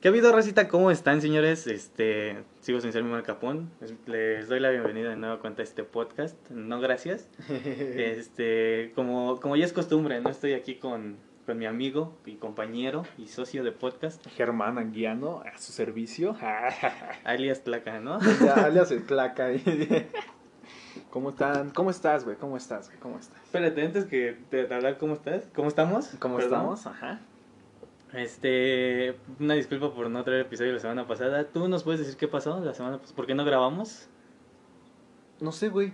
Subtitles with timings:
[0.00, 0.66] ¿Qué ha habido, Rosita?
[0.68, 1.66] ¿Cómo están, señores?
[1.66, 3.70] Este, sigo sin ser mi Capón.
[3.82, 6.36] Es- Les doy la bienvenida de nuevo cuenta a este podcast.
[6.48, 7.28] No, gracias.
[7.48, 13.02] Este, como, como ya es costumbre, no estoy aquí con, con mi amigo y compañero
[13.18, 16.34] y socio de podcast, Germán Anguiano a su servicio.
[17.24, 18.18] alias Placa, ¿no?
[18.56, 19.48] alias el placa.
[21.10, 21.70] ¿Cómo están?
[21.72, 22.36] ¿Cómo estás, güey?
[22.38, 22.98] ¿Cómo estás, güey?
[23.00, 23.42] ¿Cómo estás?
[23.44, 25.44] Espérate, antes que de hablar, ¿cómo estás?
[25.54, 26.08] ¿Cómo estamos?
[26.18, 26.52] ¿Cómo Perdón.
[26.74, 26.86] estamos?
[26.86, 27.20] Ajá.
[28.12, 31.44] Este, una disculpa por no traer episodio la semana pasada.
[31.44, 33.16] ¿Tú nos puedes decir qué pasó la semana pasada?
[33.16, 34.08] ¿Por qué no grabamos?
[35.40, 35.92] No sé, güey.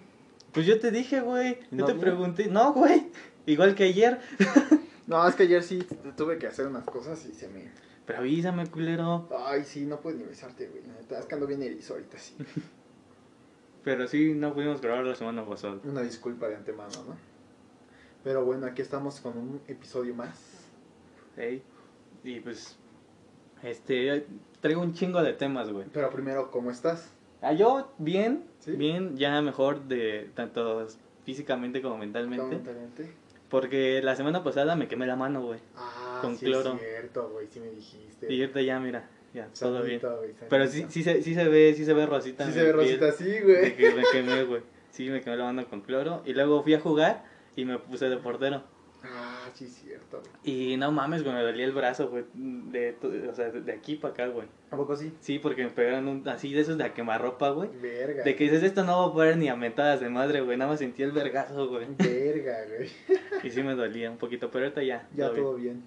[0.53, 1.59] Pues yo te dije, güey.
[1.71, 2.47] Yo No te pregunté.
[2.47, 3.11] No, güey.
[3.47, 4.21] Igual que ayer.
[5.07, 7.71] No, es que ayer sí tuve que hacer unas cosas y se me...
[8.07, 9.29] Pero avísame, culero.
[9.47, 10.83] Ay, sí, no puedes ni besarte, güey.
[10.85, 12.35] La neta, es que ando bien erizo ahorita, sí.
[13.85, 15.79] Pero sí, no pudimos grabar la semana pasada.
[15.85, 17.17] Una disculpa de antemano, ¿no?
[18.25, 20.41] Pero bueno, aquí estamos con un episodio más.
[21.37, 21.63] Ey.
[22.27, 22.77] Y pues,
[23.63, 24.27] este,
[24.61, 25.87] traigo un chingo de temas, güey.
[25.93, 27.13] Pero primero, ¿cómo estás?
[27.41, 28.73] Ah, yo, bien, ¿Sí?
[28.73, 30.89] bien, ya mejor de tanto
[31.25, 32.57] físicamente como mentalmente.
[32.57, 33.13] Mentalmente.
[33.49, 35.61] Porque la semana pasada me quemé la mano, güey.
[35.77, 36.75] Ah, Con sí cloro.
[36.75, 38.33] es cierto, güey, sí me dijiste.
[38.33, 40.01] Y ahorita ya, mira, ya, todo bien.
[40.51, 42.45] Pero sí, sí, se, sí se ve, sí se ve rosita.
[42.47, 43.95] Sí se ve rosita De güey.
[43.95, 44.63] me quemé, güey.
[44.91, 46.23] Sí, me quemé la mano con cloro.
[46.27, 48.65] Y luego fui a jugar y me puse de portero.
[49.57, 50.73] Sí cierto, güey.
[50.73, 52.27] Y no mames, güey, me dolía el brazo, güey.
[52.35, 52.95] De,
[53.27, 54.47] o sea, de aquí para acá, güey.
[54.71, 55.15] ¿A poco sí?
[55.21, 57.71] Sí, porque me pegaron un, así de esos de a quemarropa, güey.
[57.81, 58.23] Verga.
[58.23, 60.59] De que dices, esto no va a poder ni a metadas de madre, güey.
[60.59, 61.87] Nada más sentí el vergazo, güey.
[61.97, 62.91] Verga, güey.
[63.45, 65.09] Y sí me dolía un poquito, pero ahorita ya.
[65.15, 65.77] Ya todo bien.
[65.77, 65.85] bien.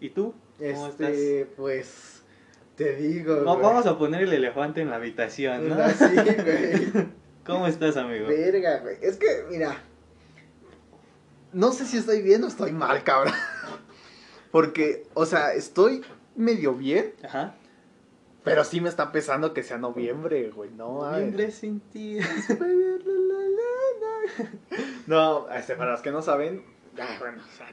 [0.00, 0.34] ¿Y tú?
[0.58, 2.22] ¿Cómo Este, pues,
[2.76, 3.44] te digo, estás?
[3.46, 3.62] Güey.
[3.62, 5.74] Vamos a poner el elefante en la habitación, ¿no?
[5.82, 7.08] Así, güey.
[7.46, 8.28] ¿Cómo estás, amigo?
[8.28, 8.98] Verga, güey.
[9.00, 9.74] Es que, mira.
[11.52, 13.34] No sé si estoy bien o estoy mal, cabrón.
[14.50, 16.02] Porque, o sea, estoy
[16.36, 17.54] medio bien, Ajá.
[18.44, 20.70] pero sí me está pesando que sea noviembre, güey.
[20.70, 21.02] No.
[21.10, 22.18] Noviembre sin ti.
[25.06, 26.62] No, este, para los que no saben,
[27.00, 27.66] ah, bueno, o sea,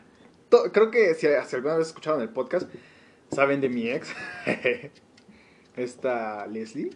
[0.49, 2.67] to- creo que si, si alguna vez escucharon el podcast,
[3.31, 4.09] saben de mi ex,
[5.75, 6.91] esta Leslie.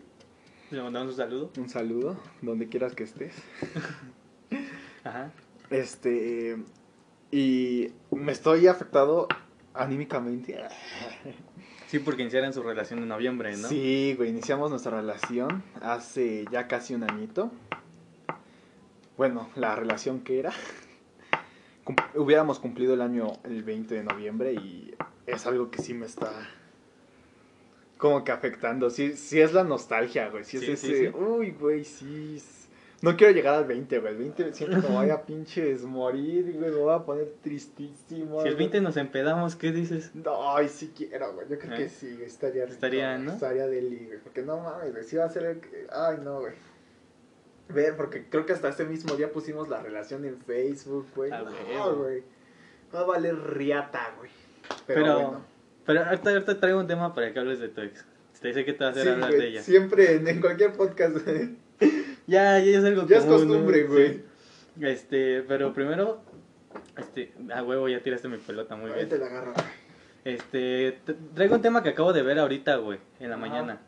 [0.72, 1.52] Le mandamos un saludo.
[1.58, 3.34] Un saludo, donde quieras que estés.
[5.04, 5.32] Ajá.
[5.69, 6.57] Este,
[7.31, 9.28] y me estoy afectado
[9.74, 10.59] anímicamente.
[11.88, 13.68] Sí, porque iniciaron su relación en noviembre, ¿no?
[13.68, 17.52] Sí, güey, iniciamos nuestra relación hace ya casi un añito.
[19.18, 20.52] Bueno, la relación que era.
[21.84, 24.94] Cum- hubiéramos cumplido el año el 20 de noviembre y
[25.25, 26.31] es algo que sí me está
[27.97, 28.90] como que afectando.
[28.90, 30.46] Sí, sí es la nostalgia, güey.
[30.46, 31.16] Sí es sí, ese, sí.
[31.18, 32.41] uy, güey, sí.
[33.02, 34.12] No quiero llegar al 20, güey.
[34.12, 36.58] El 20 siento que me voy a pinches morir, güey.
[36.58, 38.42] Me voy a poner tristísimo.
[38.42, 38.68] Si el güey.
[38.70, 40.12] 20 nos empedamos, ¿qué dices?
[40.16, 41.48] No, ay, sí quiero, güey.
[41.50, 41.78] Yo creo ¿Eh?
[41.78, 43.32] que sí, güey, estaría rico, Estaría, ¿no?
[43.34, 44.20] Estaría deli, güey.
[44.20, 45.04] Porque no mames, güey.
[45.06, 45.62] Sí va a ser el
[45.92, 46.54] Ay, no, güey.
[47.70, 51.31] Ver, porque creo que hasta ese mismo día pusimos la relación en Facebook, güey.
[51.31, 51.44] Ah,
[51.74, 52.24] no, güey.
[52.94, 54.31] Va a valer riata, güey.
[54.88, 55.46] Pero, Pero, bueno.
[55.86, 58.06] pero ahorita, ahorita traigo un tema para que hables de tu ex.
[58.42, 59.62] Te sé que te va a hacer Sí, hablar güey, de ella.
[59.62, 61.58] Siempre en, en cualquier podcast, güey.
[62.30, 64.14] Ya, ya es algo Ya es costumbre, güey.
[64.14, 64.24] Sí.
[64.82, 66.22] Este, pero primero,
[66.98, 69.22] este, a huevo ya tiraste mi pelota muy Ahí te bien.
[69.22, 69.66] la agarro, güey.
[70.26, 71.00] Este,
[71.34, 73.46] traigo un tema que acabo de ver ahorita, güey, en la Ajá.
[73.46, 73.82] mañana.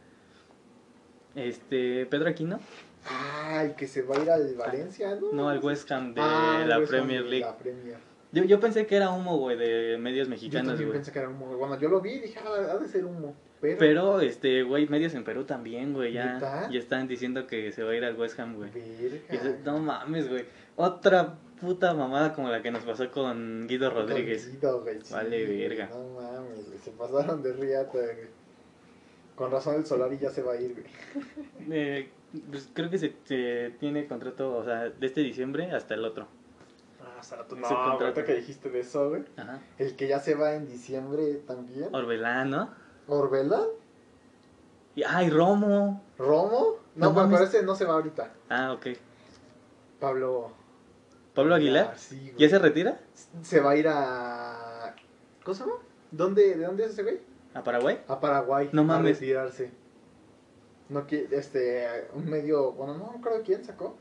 [1.35, 2.59] Este, Pedro Aquino,
[3.05, 5.31] Ay, que se va a ir al Valencia, ¿no?
[5.33, 7.45] no al West Ham de Ah, la West Premier de League.
[7.45, 7.97] La Premier.
[8.33, 10.99] Yo, yo pensé que era humo, güey, de medios Yo mexicanos, también güey.
[10.99, 11.57] pensé que era humo, güey.
[11.57, 13.35] Bueno, yo lo vi dije, ah, ha de ser humo.
[13.59, 16.69] Pero, Pero, este, güey, medios en Perú también, güey, ya, ¿Neta?
[16.71, 18.71] ya están diciendo que se va a ir al West Ham, güey.
[18.71, 19.17] Verga.
[19.31, 20.45] Y eso- no mames, güey.
[20.77, 24.47] Otra puta mamada como la que nos pasó con Guido Rodríguez.
[24.47, 25.89] Contigo, güey, sí, Vale, güey, verga.
[25.91, 26.79] No mames, güey.
[26.79, 28.41] Se pasaron de riata, güey.
[29.35, 30.85] Con razón el Solari ya se va a ir, güey.
[31.71, 32.09] Eh,
[32.49, 36.27] pues creo que se, se tiene contrato, o sea, de este diciembre hasta el otro.
[37.21, 39.23] Ah, o sea, tú Ese no, ahorita que dijiste de eso, güey.
[39.37, 39.59] Ajá.
[39.77, 41.93] El que ya se va en diciembre también.
[41.93, 42.69] Orbelán, ¿no?
[43.07, 43.61] Orbela,
[44.95, 46.01] Y, ay, Romo.
[46.17, 46.77] Romo.
[46.95, 47.39] No No, mames.
[47.39, 48.31] parece no se va ahorita.
[48.49, 48.87] Ah, ok.
[49.99, 50.51] Pablo.
[51.35, 51.93] ¿Pablo Aguilar?
[51.97, 52.35] Sí, güey.
[52.37, 52.99] ¿Ya se retira?
[53.43, 54.95] Se va a ir a.
[55.43, 55.75] ¿Cómo se llama?
[56.09, 57.19] ¿Dónde, ¿De dónde es ese güey?
[57.53, 58.01] ¿A Paraguay?
[58.07, 58.69] A Paraguay.
[58.73, 59.17] No mames.
[59.17, 59.71] A retirarse.
[60.89, 63.95] No este, un medio, bueno, no me acuerdo quién sacó,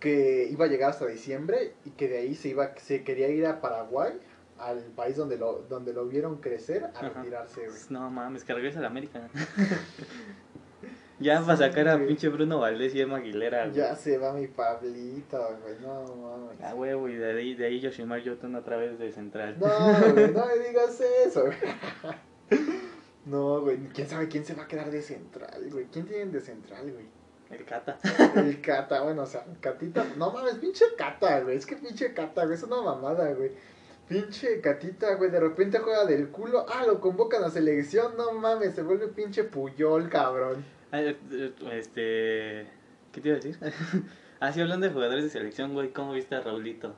[0.00, 3.46] que iba a llegar hasta diciembre y que de ahí se iba, se quería ir
[3.46, 4.12] a Paraguay,
[4.58, 7.70] al país donde lo, donde lo vieron crecer, a retirarse, güey.
[7.70, 9.28] Pues, No mames, que regresa a la América.
[11.20, 12.08] ya para sacar a güey.
[12.08, 13.76] pinche Bruno Valdés y Emma Aguilera, güey.
[13.76, 16.58] Ya se va mi Pablito, güey, no mames.
[16.62, 19.56] Ah, huevo, y de ahí, de ahí Yoshimar Yotun otra vez de central.
[19.58, 21.56] No, güey, no me digas eso, güey.
[23.26, 23.78] No, güey.
[23.94, 25.86] ¿Quién sabe quién se va a quedar de central, güey?
[25.90, 27.06] ¿Quién tienen de central, güey?
[27.50, 27.98] El Cata.
[28.36, 30.04] El Cata, bueno, o sea, Catita.
[30.16, 31.56] No mames, pinche Cata, güey.
[31.56, 32.56] Es que pinche Cata, güey.
[32.56, 33.52] Es una mamada, güey.
[34.08, 35.30] Pinche Catita, güey.
[35.30, 36.66] De repente juega del culo.
[36.68, 38.16] Ah, lo convocan a selección.
[38.16, 40.64] No mames, se vuelve pinche Puyol, cabrón.
[40.90, 41.16] Ah, eh,
[41.72, 42.66] Este.
[43.12, 43.58] ¿Qué te iba a decir?
[44.40, 45.92] ah, sí, hablando de jugadores de selección, güey.
[45.92, 46.94] ¿Cómo viste a Raulito?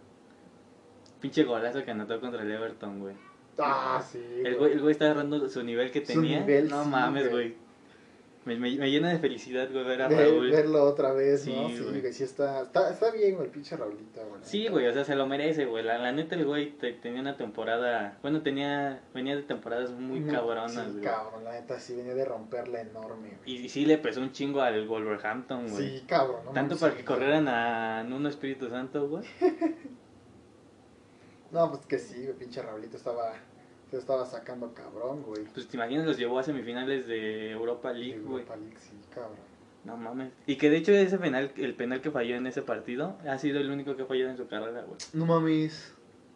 [1.21, 3.15] Pinche golazo que anotó contra el Everton, güey.
[3.59, 4.23] Ah, sí.
[4.45, 6.41] El güey, el güey está agarrando su nivel que tenía.
[6.41, 7.57] nivel, no sí, mames, güey.
[8.47, 10.51] Me, me, me llena de felicidad, güey, ver a Raúl.
[10.53, 11.69] verlo otra vez, Sí, ¿no?
[11.69, 12.13] Sí, güey.
[12.13, 14.41] sí está, está, está bien, güey, pinche Raulita, güey.
[14.45, 15.83] Sí, güey, o sea, se lo merece, güey.
[15.83, 18.17] La, la neta, el güey te- tenía una temporada.
[18.23, 19.03] Bueno, tenía.
[19.13, 20.31] Venía de temporadas muy Ujú.
[20.31, 21.03] cabronas, Sí, güey.
[21.05, 23.41] cabrón, la neta sí venía de romperla enorme, güey.
[23.45, 25.99] Y, y sí le pesó un chingo al Wolverhampton, güey.
[25.99, 26.41] Sí, cabrón.
[26.45, 29.25] no Tanto para que corrieran a Nuno Espíritu Santo, güey.
[31.53, 33.33] No, pues que sí, güey, pinche Raulito estaba,
[33.91, 35.45] se estaba sacando cabrón, güey.
[35.55, 38.43] Pues te imaginas, los llevó a semifinales de Europa League, güey.
[38.43, 39.37] Europa League, sí, cabrón.
[39.85, 40.33] No mames.
[40.47, 43.61] Y que de hecho ese penal, el penal que falló en ese partido, ha sido
[43.61, 44.99] el único que ha fallado en su carrera, güey.
[45.13, 45.95] No mames.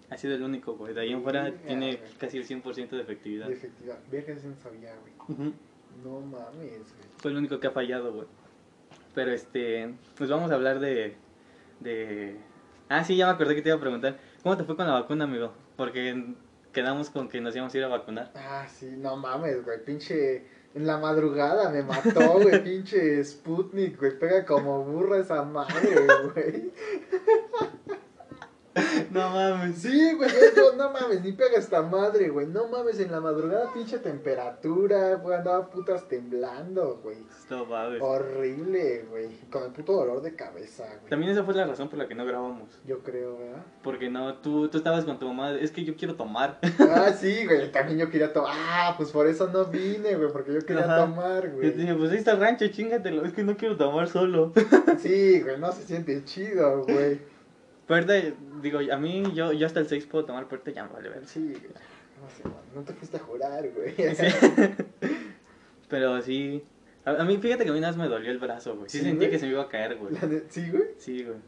[0.08, 0.94] Ha sido el único, güey.
[0.94, 3.48] De ahí en fuera tiene casi el 100% de efectividad.
[3.48, 3.98] De efectividad.
[4.10, 5.52] Verga, no sabía, güey.
[6.04, 7.08] No mames, güey.
[7.18, 8.26] Fue el único que ha fallado, güey.
[9.14, 11.16] Pero este, pues vamos a hablar de,
[11.80, 12.36] de...
[12.88, 14.18] Ah, sí, ya me acordé que te iba a preguntar.
[14.42, 15.52] ¿Cómo te fue con la vacuna, amigo?
[15.76, 16.34] Porque
[16.72, 18.30] quedamos con que nos íbamos a ir a vacunar.
[18.34, 19.84] Ah, sí, no mames, güey.
[19.84, 20.44] Pinche.
[20.72, 22.62] En la madrugada me mató, güey.
[22.64, 24.18] pinche Sputnik, güey.
[24.18, 26.72] Pega como burra esa madre, güey.
[29.10, 29.76] No mames.
[29.78, 30.30] Sí, güey.
[30.30, 32.46] yo- yo, no mames, ni pega esta madre, güey.
[32.46, 35.36] No mames, en la madrugada, pinche temperatura, güey.
[35.36, 37.16] Andaba putas temblando, güey.
[37.38, 38.00] Esto va, güey.
[38.00, 39.28] Horrible, güey.
[39.50, 41.10] Con el puto dolor de cabeza, güey.
[41.10, 42.68] También esa fue la razón por la que no grabamos.
[42.86, 43.64] Yo creo, ¿verdad?
[43.82, 46.58] Porque no, tú, tú estabas con tu mamá, es que yo quiero tomar.
[46.78, 47.70] Ah, sí, güey.
[47.72, 48.52] También yo quería tomar.
[48.54, 50.30] Ah, pues por eso no vine, güey.
[50.32, 50.98] Porque yo quería Ajá.
[51.06, 51.72] tomar, Yo güey.
[51.72, 53.24] te dije, pues ahí está el rancho, chingatelo.
[53.24, 54.52] Es que no quiero tomar solo.
[54.98, 55.58] Sí, güey.
[55.58, 57.20] No se siente chido, güey.
[57.94, 58.14] Ahorita,
[58.62, 61.26] digo, a mí, yo, yo hasta el 6 puedo tomar, ahorita ya me vale ver.
[61.26, 61.72] Sí, güey.
[62.20, 62.42] No sé,
[62.74, 63.94] no te fuiste a jurar, güey.
[65.88, 66.62] Pero sí.
[67.04, 68.88] A, a mí, fíjate que a mí nada más me dolió el brazo, güey.
[68.88, 69.30] Sí, ¿Sí, sentía güey?
[69.30, 70.14] que se me iba a caer, güey.
[70.14, 70.84] De- Sí, güey.
[70.98, 71.38] Sí, güey.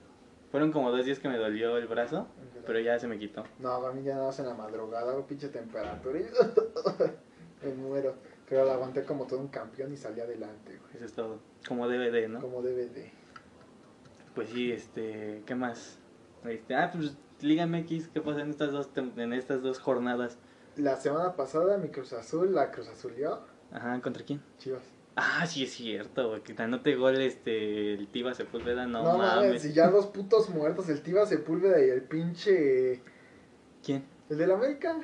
[0.51, 2.27] Fueron como dos días que me dolió el brazo,
[2.67, 3.45] pero ya se me quitó.
[3.59, 6.19] No, a mí ya nada más en la madrugada, güey, pinche temperatura.
[6.21, 6.25] y
[7.67, 8.15] Me muero.
[8.49, 10.97] Pero la aguanté como todo un campeón y salí adelante, güey.
[10.97, 11.39] Eso es todo.
[11.67, 12.41] Como DVD, ¿no?
[12.41, 13.11] Como de.
[14.35, 15.99] Pues sí, este, ¿qué más?
[16.45, 20.39] Este, ah, pues Liga MX, ¿qué pasa en estas dos en estas dos jornadas?
[20.77, 23.41] La semana pasada mi Cruz Azul, la Cruz Azulió,
[23.73, 24.43] Ajá, ¿contra quién?
[24.59, 24.83] Chivas.
[25.17, 29.45] Ah, sí es cierto, güey, que anote gol este el Tiva Sepúlveda, no, No, mames,
[29.47, 29.65] mames.
[29.67, 33.03] y ya dos putos muertos, el Tiva Sepúlveda y el pinche...
[33.85, 34.05] ¿Quién?
[34.31, 34.97] ¿El del América?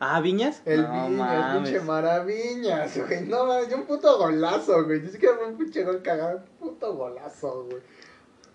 [0.00, 0.62] Ah, Viñas?
[0.66, 1.70] El no, Viña, el mames.
[1.70, 3.26] pinche Maraviñas, güey.
[3.26, 5.00] No mames, un puto golazo, güey.
[5.00, 7.82] Ni siquiera fue un pinche gol cagado, un puto golazo, güey.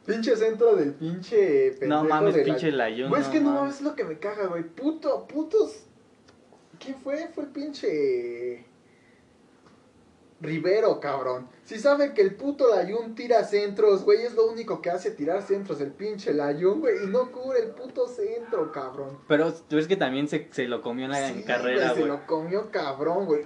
[0.06, 3.10] Pinche centro del pinche pendejo No mames, de la- pinche Layún.
[3.10, 3.76] Güey, es que no mames.
[3.76, 4.64] es lo que me caga, güey.
[4.64, 5.84] Puto, putos.
[6.80, 7.30] ¿Quién fue?
[7.34, 8.66] Fue el pinche.
[10.42, 11.48] Rivero, cabrón.
[11.64, 15.42] Si sabe que el puto Layun tira centros, güey, es lo único que hace tirar
[15.42, 19.20] centros el pinche Layun, güey, y no cubre el puto centro, cabrón.
[19.30, 22.08] Pero tú ves que también se, se lo comió en la Sí, carrera, Se güey.
[22.08, 23.44] lo comió cabrón, güey.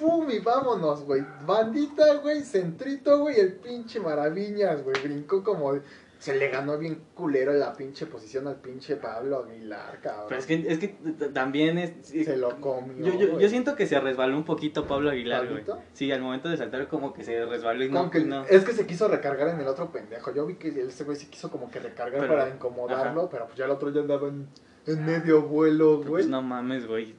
[0.00, 0.30] ¡Pum!
[0.30, 1.22] Y vámonos, güey.
[1.46, 2.42] Bandita, güey.
[2.42, 3.38] Centrito, güey.
[3.40, 5.00] El pinche Maraviñas, güey.
[5.02, 5.78] Brincó como.
[6.18, 10.24] Se le ganó bien culero la pinche posición al pinche Pablo Aguilar, cabrón.
[10.28, 10.88] Pero es que, es que
[11.32, 11.92] también es...
[12.08, 13.06] Se lo comió.
[13.06, 15.62] Yo, yo, yo siento que se resbaló un poquito Pablo Aguilar, güey.
[15.92, 18.44] Sí, al momento de saltar como que se resbaló y no, que- no.
[18.46, 20.34] Es que se quiso recargar en el otro pendejo.
[20.34, 23.56] Yo vi que ese güey se quiso como que recargar Pero- para incomodarlo, pero pues
[23.56, 24.48] ya el otro ya andaba en,
[24.86, 26.08] en medio vuelo, güey.
[26.08, 27.14] Pues no mames, güey.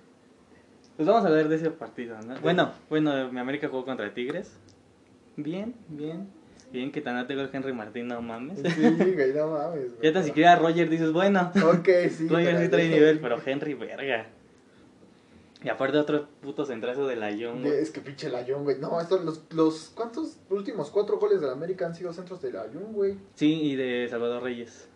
[1.00, 2.38] Pues vamos a hablar de ese partido, ¿no?
[2.42, 4.52] Bueno, bueno, mi América jugó contra Tigres.
[5.38, 6.28] Bien, bien.
[6.74, 8.60] Bien que tan anote gol Henry Martín, no mames.
[8.60, 10.04] Sí, güey, no mames, güey.
[10.04, 11.54] Ya tan siquiera Roger dices, bueno.
[11.56, 12.28] Ok, sí.
[12.28, 14.28] Roger sí trae nivel, pero Henry, verga.
[15.64, 17.76] Y aparte otro puto centrazo de la Young, güey.
[17.76, 18.78] Es que pinche Layun, güey.
[18.80, 22.52] No, estos, los, los, ¿cuántos últimos cuatro goles de la América han sido centros de
[22.52, 23.16] Layun, güey?
[23.36, 24.90] Sí, y de Salvador Reyes.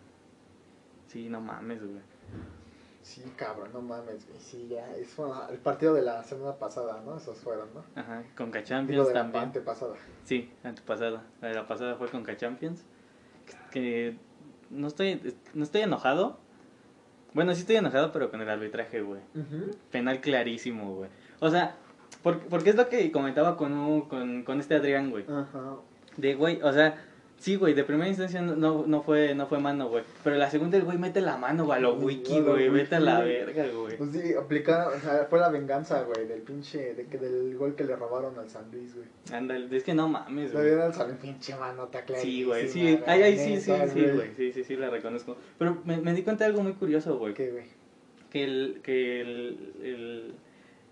[1.06, 2.02] Sí, no mames, güey.
[3.04, 4.40] Sí, cabrón, no mames, güey.
[4.40, 5.14] Sí, ya, es
[5.50, 7.18] el partido de la semana pasada, ¿no?
[7.18, 7.84] Esos fueron, ¿no?
[8.00, 9.44] Ajá, con Digo, Champions de la también.
[9.44, 9.94] antepasada.
[10.24, 11.22] Sí, antepasada.
[11.42, 12.82] La de la pasada fue con Champions.
[13.70, 14.16] Que
[14.70, 16.38] no estoy, no estoy enojado.
[17.34, 19.20] Bueno, sí estoy enojado, pero con el arbitraje, güey.
[19.90, 21.10] Penal clarísimo, güey.
[21.40, 21.76] O sea,
[22.22, 25.24] por- porque es lo que comentaba con, un- con, con este Adrián, güey.
[25.28, 25.76] Ajá.
[26.16, 26.96] De, güey, o sea,
[27.44, 30.02] Sí, güey, de primera instancia no, no, no fue, no fue mano, güey.
[30.22, 33.00] Pero la segunda el güey mete la mano, güey, a lo wiki, güey, vete a
[33.00, 33.98] la verga, güey.
[33.98, 37.74] Pues sí, aplicaron, o sea, fue la venganza, güey, del pinche, de que del gol
[37.74, 39.06] que le robaron al San Luis, güey.
[39.30, 40.64] Ándale, es que no mames, Le güey.
[40.68, 44.30] dieron al San Luis, pinche manota Sí, güey, sí, ay, ay, sí, sí, sí, güey,
[44.34, 45.36] sí, sí, sí, la reconozco.
[45.58, 47.34] Pero me, me di cuenta de algo muy curioso, güey.
[47.34, 47.64] ¿Qué, güey?
[48.30, 50.34] que el, que el, el-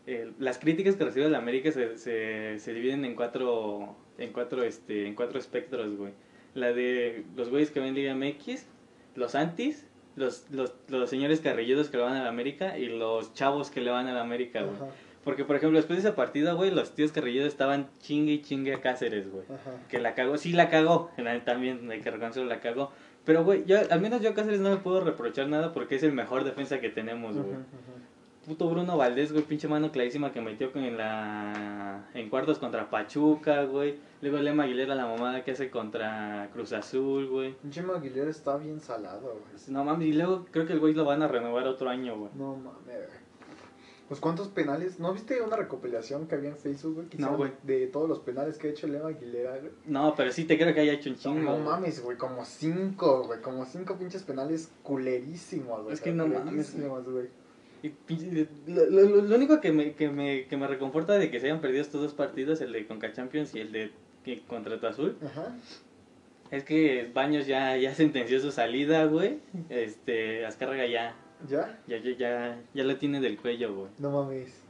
[0.07, 4.63] el- las críticas que recibe la América se, se, se dividen en cuatro en cuatro
[4.63, 6.13] este en cuatro espectros güey
[6.55, 8.67] la de los güeyes que ven Liga MX
[9.15, 13.33] los antis los, los, los señores carrilludos que le van a la América y los
[13.35, 14.77] chavos que le van a la América güey.
[15.25, 18.75] Porque por ejemplo después de esa partida güey los tíos carrilludos estaban chingue y chingue
[18.75, 19.45] a Cáceres güey.
[19.89, 21.11] Que la cagó, sí la cagó,
[21.45, 22.93] también hay que reconocerlo, la cagó.
[23.25, 26.03] Pero, güey, yo, al menos yo a Cáceres no le puedo reprochar nada porque es
[26.03, 27.57] el mejor defensa que tenemos, güey.
[28.47, 32.91] Puto Bruno Valdés, güey, pinche mano clarísima que metió con en la en cuartos contra
[32.91, 33.97] Pachuca, güey.
[34.21, 37.55] Luego Lema Aguilera la mamada que hace contra Cruz Azul, güey.
[37.55, 39.63] Pinche Aguilera está bien salado, güey.
[39.69, 42.31] No mames, y luego creo que el güey lo van a renovar otro año, güey.
[42.35, 43.23] No mames, güey.
[44.09, 47.07] Pues cuántos penales, ¿no viste una recopilación que había en Facebook, güey?
[47.17, 47.53] No, güey.
[47.63, 49.73] De todos los penales que ha hecho Lema Aguilera, güey.
[49.87, 51.53] No, pero sí te creo que haya hecho un chingo.
[51.53, 55.95] no mames, güey, como cinco, güey, como cinco pinches penales culerísimos, güey.
[55.95, 57.29] Es que no mames, güey.
[57.83, 57.93] Y
[58.67, 61.61] lo, lo- lo- único que me, que, me, que me reconforta de que se hayan
[61.61, 63.91] perdido estos dos partidos, el de Conca Champions y el de
[64.25, 65.57] que- contra tu Azul, Ajá.
[66.51, 69.39] es que Baños ya, ya sentenció su salida, güey.
[69.69, 71.17] Este, Azcárraga ya,
[71.49, 71.81] ¿Ya?
[71.89, 73.89] ya, ya, ya, ya lo tiene del cuello, güey.
[73.99, 74.63] No mames.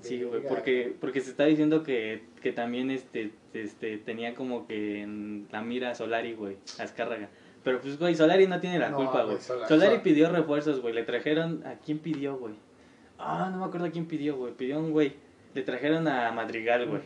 [0.00, 5.00] Sí, güey, porque, porque se está diciendo que, que también este, este, tenía como que
[5.02, 7.30] en la mira Solari, güey, Azcárraga.
[7.64, 9.36] Pero pues, güey, Solari no tiene la No, culpa, güey.
[9.38, 10.94] Solari- Solari Sol- pidió refuerzos, güey.
[10.94, 12.54] Le trajeron, ¿a quién pidió, güey?
[13.18, 14.52] Ah, no me acuerdo a quién pidió, güey.
[14.54, 15.14] Pidió a un güey.
[15.54, 17.02] Le trajeron a Madrigal, güey.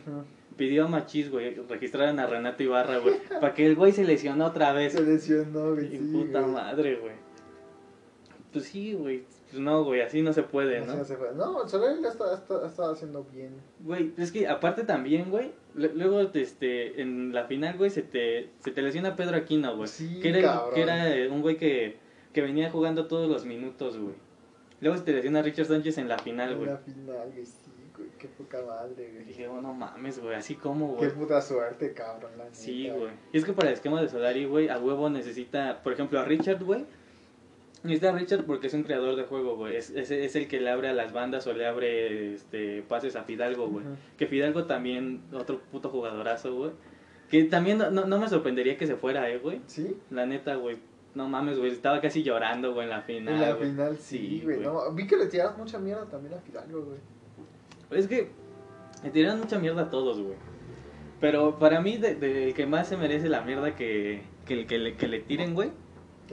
[0.57, 1.55] Pidió a Machís, güey.
[1.67, 3.15] Registraron a Renato Ibarra, güey.
[3.41, 4.93] Para que el güey se lesionó otra vez.
[4.93, 5.87] Se lesionó, güey.
[5.87, 6.51] Y sí, puta güey.
[6.53, 7.13] madre, güey.
[8.51, 9.23] Pues sí, güey.
[9.53, 10.95] Pues no, güey, así no se puede, Así ¿no?
[10.97, 11.31] no se fue.
[11.35, 13.51] No, Solari ya está, está, está haciendo bien.
[13.81, 18.71] Güey, es que aparte también, güey, luego este, en la final, güey, se te, se
[18.71, 19.87] te lesiona Pedro Aquino, güey.
[19.87, 20.73] Sí, que era, cabrón.
[20.73, 21.97] que era eh, un güey que,
[22.33, 24.15] que venía jugando todos los minutos, güey.
[24.81, 26.69] Luego se te lesiona Richard Sánchez en la final, En güey.
[26.71, 28.09] la final, güey, sí, güey.
[28.17, 29.25] Qué poca madre, güey.
[29.25, 31.11] dije, oh, no mames, güey, así como, Qué güey.
[31.19, 32.95] puta suerte, cabrón, la Sí, neta.
[32.97, 33.11] güey.
[33.31, 36.25] Y es que para el esquema de Solari, güey, a huevo necesita, por ejemplo, a
[36.25, 36.85] Richard, güey.
[37.83, 39.75] Necesita a Richard porque es un creador de juego, güey.
[39.75, 43.15] Es, es, es el que le abre a las bandas o le abre este, pases
[43.17, 43.83] a Fidalgo, güey.
[44.17, 46.71] Que Fidalgo también, otro puto jugadorazo, güey.
[47.29, 49.59] Que también no, no, no me sorprendería que se fuera, eh, güey.
[49.67, 49.97] ¿Sí?
[50.11, 50.77] La neta, güey.
[51.13, 51.71] No mames, güey.
[51.71, 53.33] Estaba casi llorando, güey, en la final.
[53.35, 53.69] en la güey.
[53.69, 54.59] final, sí, güey.
[54.61, 56.97] No, vi que le tiraron mucha mierda también a Fidalgo, güey.
[57.91, 58.29] Es que
[59.03, 60.35] le tiraron mucha mierda a todos, güey.
[61.19, 64.77] Pero para mí, de, de- el que más se merece la mierda que, que, que,
[64.77, 65.71] le, que le tiren, güey.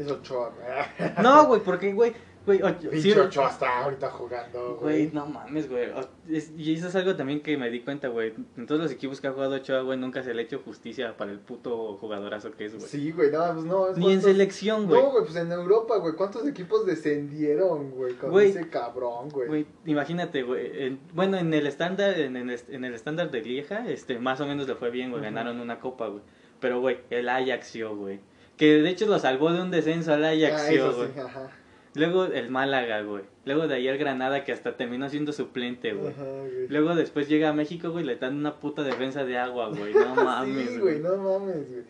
[0.00, 1.10] Es Ochoa, güey.
[1.22, 2.12] No, güey, porque, güey.
[2.46, 2.58] Güey,
[3.02, 5.10] sí, Ochoa está ahorita jugando, Güey, güey.
[5.12, 5.90] no mames, güey.
[6.28, 8.32] Es- y eso es algo también que me di cuenta, güey.
[8.56, 11.14] En todos los equipos que ha jugado Ochoa, güey, nunca se le ha hecho justicia
[11.18, 12.88] para el puto jugadorazo que es, güey.
[12.88, 13.88] Sí, güey, no, pues no.
[13.90, 15.00] es Ni en selección, güey.
[15.02, 16.14] No, güey, pues en Europa, güey.
[16.14, 18.14] ¿Cuántos equipos descendieron, güey?
[18.14, 18.50] Con Güey.
[18.50, 19.46] ese cabrón, güey.
[19.48, 20.82] Güey, imagínate, güey.
[20.86, 24.40] en- bueno, en el estándar, en, el est- en el estándar de Lieja, este, más
[24.40, 25.22] o menos le fue bien, güey.
[25.22, 26.22] Ganaron una copa, güey.
[26.58, 28.20] Pero, güey, el Ajaxio, güey.
[28.60, 31.48] Que de hecho lo salvó de un descenso al Ah, Ajaxio, eso sí, ajá.
[31.94, 33.24] Luego el Málaga, güey.
[33.46, 36.12] Luego de ayer Granada, que hasta terminó siendo suplente, güey.
[36.12, 36.68] Ajá, güey.
[36.68, 39.94] Luego después llega a México, güey, le dan una puta defensa de agua, güey.
[39.94, 41.84] No mames, sí, güey, no mames, güey.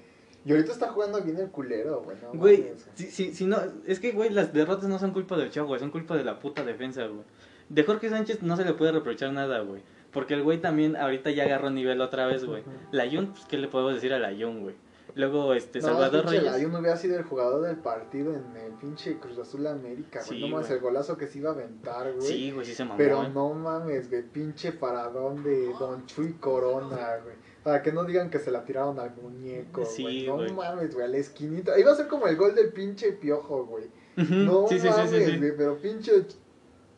[0.47, 2.17] Y ahorita está jugando bien el culero, güey.
[2.23, 5.37] No Güey, mames, si, si, si no, es que, güey, las derrotas no son culpa
[5.37, 7.25] del Ochoa, güey, son culpa de la puta defensa, güey.
[7.69, 9.83] De Jorge Sánchez no se le puede reprochar nada, güey.
[10.13, 12.63] Porque el güey también ahorita ya agarró nivel otra vez, güey.
[12.63, 12.71] Ujú.
[12.93, 14.75] Layun, pues, ¿qué le podemos decir a Layun, güey?
[15.21, 16.53] Luego, este, No, Salvador pinche Reyes.
[16.53, 20.39] Layún hubiera sido el jugador del partido en el pinche Cruz Azul América, güey.
[20.39, 20.79] Sí, no mames, güey.
[20.79, 22.27] el golazo que se iba a aventar, güey.
[22.27, 23.31] Sí, güey, sí se mamó, Pero eh.
[23.33, 27.37] no mames, güey, pinche paradón de Don Chuy Corona, güey.
[27.63, 30.27] Para que no digan que se la tiraron al muñeco, Sí, güey.
[30.27, 30.53] No güey.
[30.53, 31.79] mames, güey, a la esquinita.
[31.79, 33.85] Iba a ser como el gol del pinche piojo, güey.
[34.17, 36.27] No sí, mames, güey, pero pinche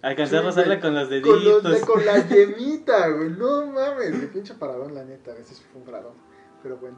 [0.03, 0.81] Alcancé a güey.
[0.81, 1.63] con los con, deditos.
[1.65, 3.31] los- con la yemita, güey.
[3.31, 5.33] No mames, güey, pinche paradón, la neta.
[5.37, 6.15] Ese sí fue un paradón.
[6.63, 6.97] Pero bueno.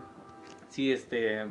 [0.75, 1.47] Sí, este.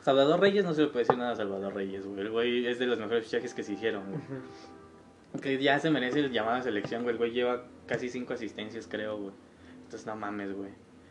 [0.00, 2.20] Salvador Reyes no se le puede decir nada a Salvador Reyes, güey.
[2.20, 4.22] El güey es de los mejores fichajes que se hicieron, güey.
[5.42, 7.12] Que ya se merece el llamado a selección, güey.
[7.12, 9.34] El güey lleva casi cinco asistencias, creo, güey.
[9.82, 10.70] Entonces no mames, güey.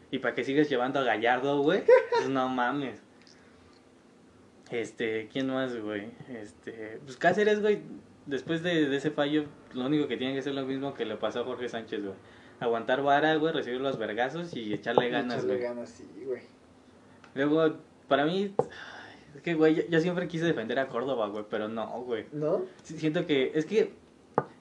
[0.10, 1.83] Y para que sigas llevando a Gallardo, güey.
[2.10, 3.03] Pues no mames.
[4.72, 6.10] Este, ¿quién más, güey?
[6.29, 7.83] Este, pues Cáceres, güey.
[8.25, 9.45] Después de, de ese fallo,
[9.75, 12.15] lo único que tiene que ser lo mismo que le pasó a Jorge Sánchez, güey.
[12.60, 16.41] Aguantar vara, güey, recibir los vergazos y echarle ganas, Echarle ganas, sí, güey.
[17.35, 18.53] Luego, para mí,
[19.35, 22.25] es que, güey, yo, yo siempre quise defender a Córdoba, güey, pero no, güey.
[22.31, 22.63] ¿No?
[22.83, 23.93] Siento que, es que,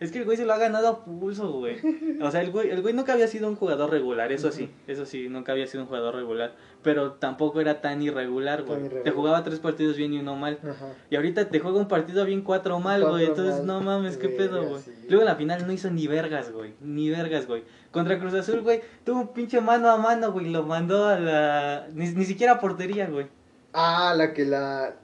[0.00, 1.76] es que el güey se lo ha ganado a pulso, güey.
[2.20, 5.06] O sea, el güey, el güey nunca había sido un jugador regular, eso sí, eso
[5.06, 8.78] sí, nunca había sido un jugador regular, pero tampoco era tan irregular, Tan güey.
[8.80, 9.04] irregular.
[9.04, 10.58] Te jugaba tres partidos bien y uno mal.
[10.62, 10.94] Ajá.
[11.10, 13.26] Y ahorita te juega un partido bien cuatro mal, güey.
[13.26, 13.66] Entonces, mal.
[13.66, 14.82] no mames, qué pedo, güey.
[14.82, 14.92] sí.
[15.08, 16.74] Luego en la final no hizo ni vergas, güey.
[16.80, 17.64] Ni vergas, güey.
[17.90, 20.48] Contra Cruz Azul, güey, tuvo un pinche mano a mano, güey.
[20.50, 21.86] Lo mandó a la.
[21.92, 23.26] Ni, ni siquiera a portería, güey.
[23.74, 24.96] Ah, la que la...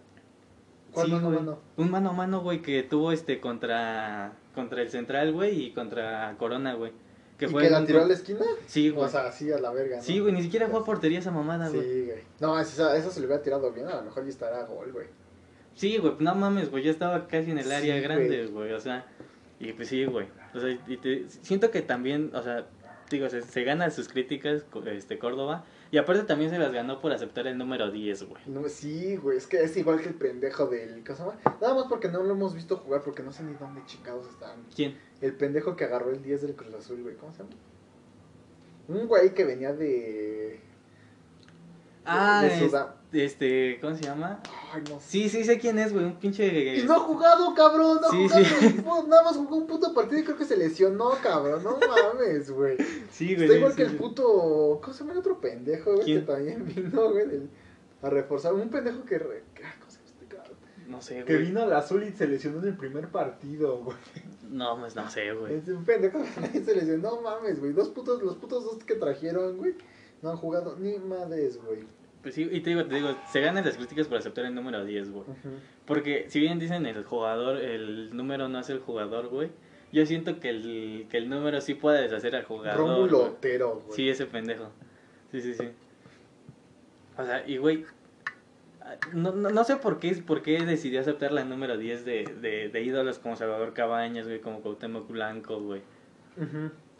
[0.92, 1.38] ¿Cuál Sí, mano, güey.
[1.38, 1.58] mano?
[1.76, 4.32] Un mano a mano, güey, que tuvo este contra.
[4.58, 6.90] Contra el Central, güey, y contra Corona, güey.
[7.38, 8.44] Que ¿Y fue que la tiró a la esquina?
[8.66, 9.06] Sí, güey.
[9.06, 10.02] O sea, así a la verga, ¿no?
[10.02, 11.80] Sí, güey, ni siquiera fue a portería esa mamada, güey.
[11.82, 12.18] Sí, güey.
[12.40, 15.06] No, esa, esa se le hubiera tirado bien, a lo mejor ya estará gol, güey.
[15.76, 18.80] Sí, güey, no mames, güey, ya estaba casi en el área Sí, grande, güey, o
[18.80, 19.06] sea,
[19.60, 20.26] y pues sí, güey.
[20.52, 22.66] O sea, y te- siento que también, o sea,
[23.10, 27.12] digo, se, se gana sus críticas, este, Córdoba, y aparte también se las ganó por
[27.12, 28.42] aceptar el número 10, güey.
[28.46, 31.02] No, sí, güey, es que es igual que el pendejo del...
[31.04, 31.38] ¿Cómo se llama?
[31.60, 34.62] Nada más porque no lo hemos visto jugar, porque no sé ni dónde chingados están.
[34.74, 34.98] ¿Quién?
[35.20, 37.50] El pendejo que agarró el 10 del Cruz Azul, güey, ¿cómo se llama?
[38.88, 40.60] Un güey que venía de...
[42.04, 44.40] Ah, de Sudam- este, ¿cómo se llama?
[44.72, 45.06] Ay, no sé.
[45.08, 46.76] Sí, sí sé quién es, güey, un pinche...
[46.78, 48.44] Y no ha jugado, cabrón, no ha Sí, jugado.
[48.44, 49.08] sí.
[49.08, 51.62] Nada más jugó un puto partido y creo que se lesionó, cabrón.
[51.64, 52.76] No mames, güey.
[53.10, 53.44] Sí, güey.
[53.46, 54.78] Está igual sí, que el puto.
[54.82, 56.04] ¿Cómo se llama el otro pendejo, güey?
[56.06, 57.48] Que también vino, güey, del-
[58.02, 58.52] a reforzar.
[58.54, 59.18] Un pendejo que.
[59.18, 60.88] re- que- ¿Cómo se llama este?
[60.90, 61.46] No sé, Que güey.
[61.46, 63.96] vino al azul y se lesionó en el primer partido, güey.
[64.50, 65.54] No, pues no sé, güey.
[65.56, 66.18] Es un pendejo
[66.52, 67.10] que se lesionó.
[67.16, 67.72] No mames, güey.
[67.72, 69.74] Dos putos, los putos dos que trajeron, güey.
[70.22, 71.80] No han jugado ni madres, güey.
[72.28, 74.84] Pues sí, y te digo, te digo, se ganan las críticas por aceptar el número
[74.84, 75.24] 10, güey.
[75.86, 79.48] Porque si bien dicen el jugador, el número no es el jugador, güey.
[79.92, 82.80] Yo siento que el, que el número sí puede deshacer al jugador.
[82.80, 83.30] Rómulo güey.
[83.30, 83.96] Otero, güey.
[83.96, 84.70] Sí, ese pendejo.
[85.32, 85.70] Sí, sí, sí.
[87.16, 87.86] O sea, y güey,
[89.14, 92.68] no, no, no sé por qué, por qué decidió aceptar la número 10 de, de,
[92.68, 95.80] de ídolos como Salvador Cabañas, güey, como Cuauhtémoc Blanco, güey.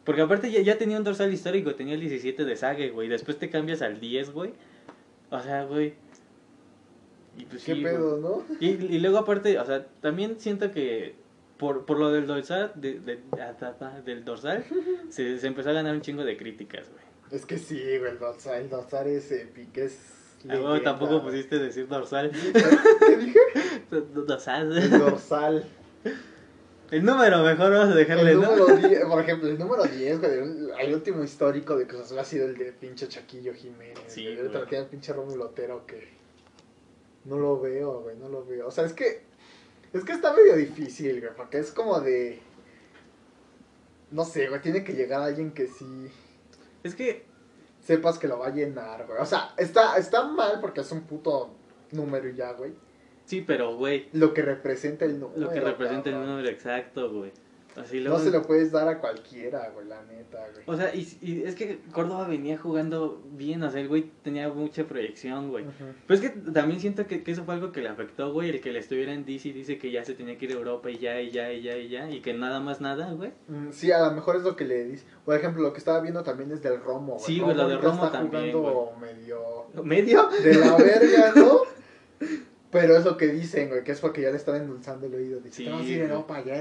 [0.05, 3.09] Porque aparte ya, ya tenía un dorsal histórico, tenía el 17 de Sague, güey.
[3.09, 4.55] Después te cambias al 10, güey.
[5.31, 5.95] O sea, güey.
[7.37, 8.45] Y pues ¿Qué sí, pedo, no?
[8.61, 11.15] Y, y luego aparte, o sea, también siento que
[11.57, 14.65] por, por lo del dorsal, de, de- ah, del dorsal,
[15.11, 17.05] se, se empezó a ganar un chingo de críticas, güey.
[17.31, 18.13] Es que sí, güey.
[18.13, 19.81] El dorsal, el dorsal es épico.
[19.81, 19.99] Es.
[20.45, 22.31] A huevo leyenda, tampoco pusiste decir dorsal.
[22.31, 23.39] ¿Qué dije?
[23.91, 25.65] El Dorsal.
[26.91, 28.57] El número, mejor vamos a dejarle, El ¿no?
[28.57, 32.19] número 10, por ejemplo, el número 10, güey, el, el último histórico de Cruz Azul
[32.19, 34.01] ha sido el de pinche Chaquillo Jiménez.
[34.07, 34.27] Sí.
[34.27, 36.09] Ahorita tiene el pinche Rómulo Otero que
[37.25, 38.69] no lo veo, güey, no lo veo.
[38.69, 39.23] O sea, es que
[39.93, 42.41] es que está medio difícil, güey, porque es como de
[44.11, 46.11] no sé, güey, tiene que llegar alguien que sí
[46.83, 47.27] Es que,
[47.85, 49.19] sepas que lo va a llenar, güey.
[49.21, 51.51] O sea, está está mal porque es un puto
[51.93, 52.73] número y ya, güey.
[53.29, 55.41] Sí, pero, güey, Lo que representa el número.
[55.41, 56.31] lo que representa el cabrón.
[56.31, 57.31] número exacto, güey.
[57.77, 60.65] Así No luego- se lo puedes dar a cualquiera, güey, la neta, güey.
[60.67, 64.49] O sea, y, y es que Córdoba venía jugando bien, o sea, el güey tenía
[64.49, 65.63] mucha proyección, güey.
[65.65, 65.85] Ujú.
[66.09, 68.61] Pero es que también siento que, que eso fue algo que le afectó, güey, el
[68.61, 70.99] que le estuviera en DC dice que ya se tenía que ir a Europa y
[70.99, 73.31] ya, y ya, y ya, y ya, y que nada más nada, güey.
[73.47, 75.05] Mm, Sí, a lo mejor es lo que le dice.
[75.25, 77.13] Por ejemplo, lo que estaba viendo también es del Romo.
[77.15, 77.25] güey.
[77.27, 80.29] Sí, güey, lo de Romo también, jugando medio ¿Medio?
[80.43, 81.61] de la verga, ¿no?
[82.71, 85.41] Pero es lo que dicen, güey, que es porque ya le están endulzando el oído.
[85.41, 86.11] Dice, Sí, te vamos a ir a güey.
[86.13, 86.59] Europa, ya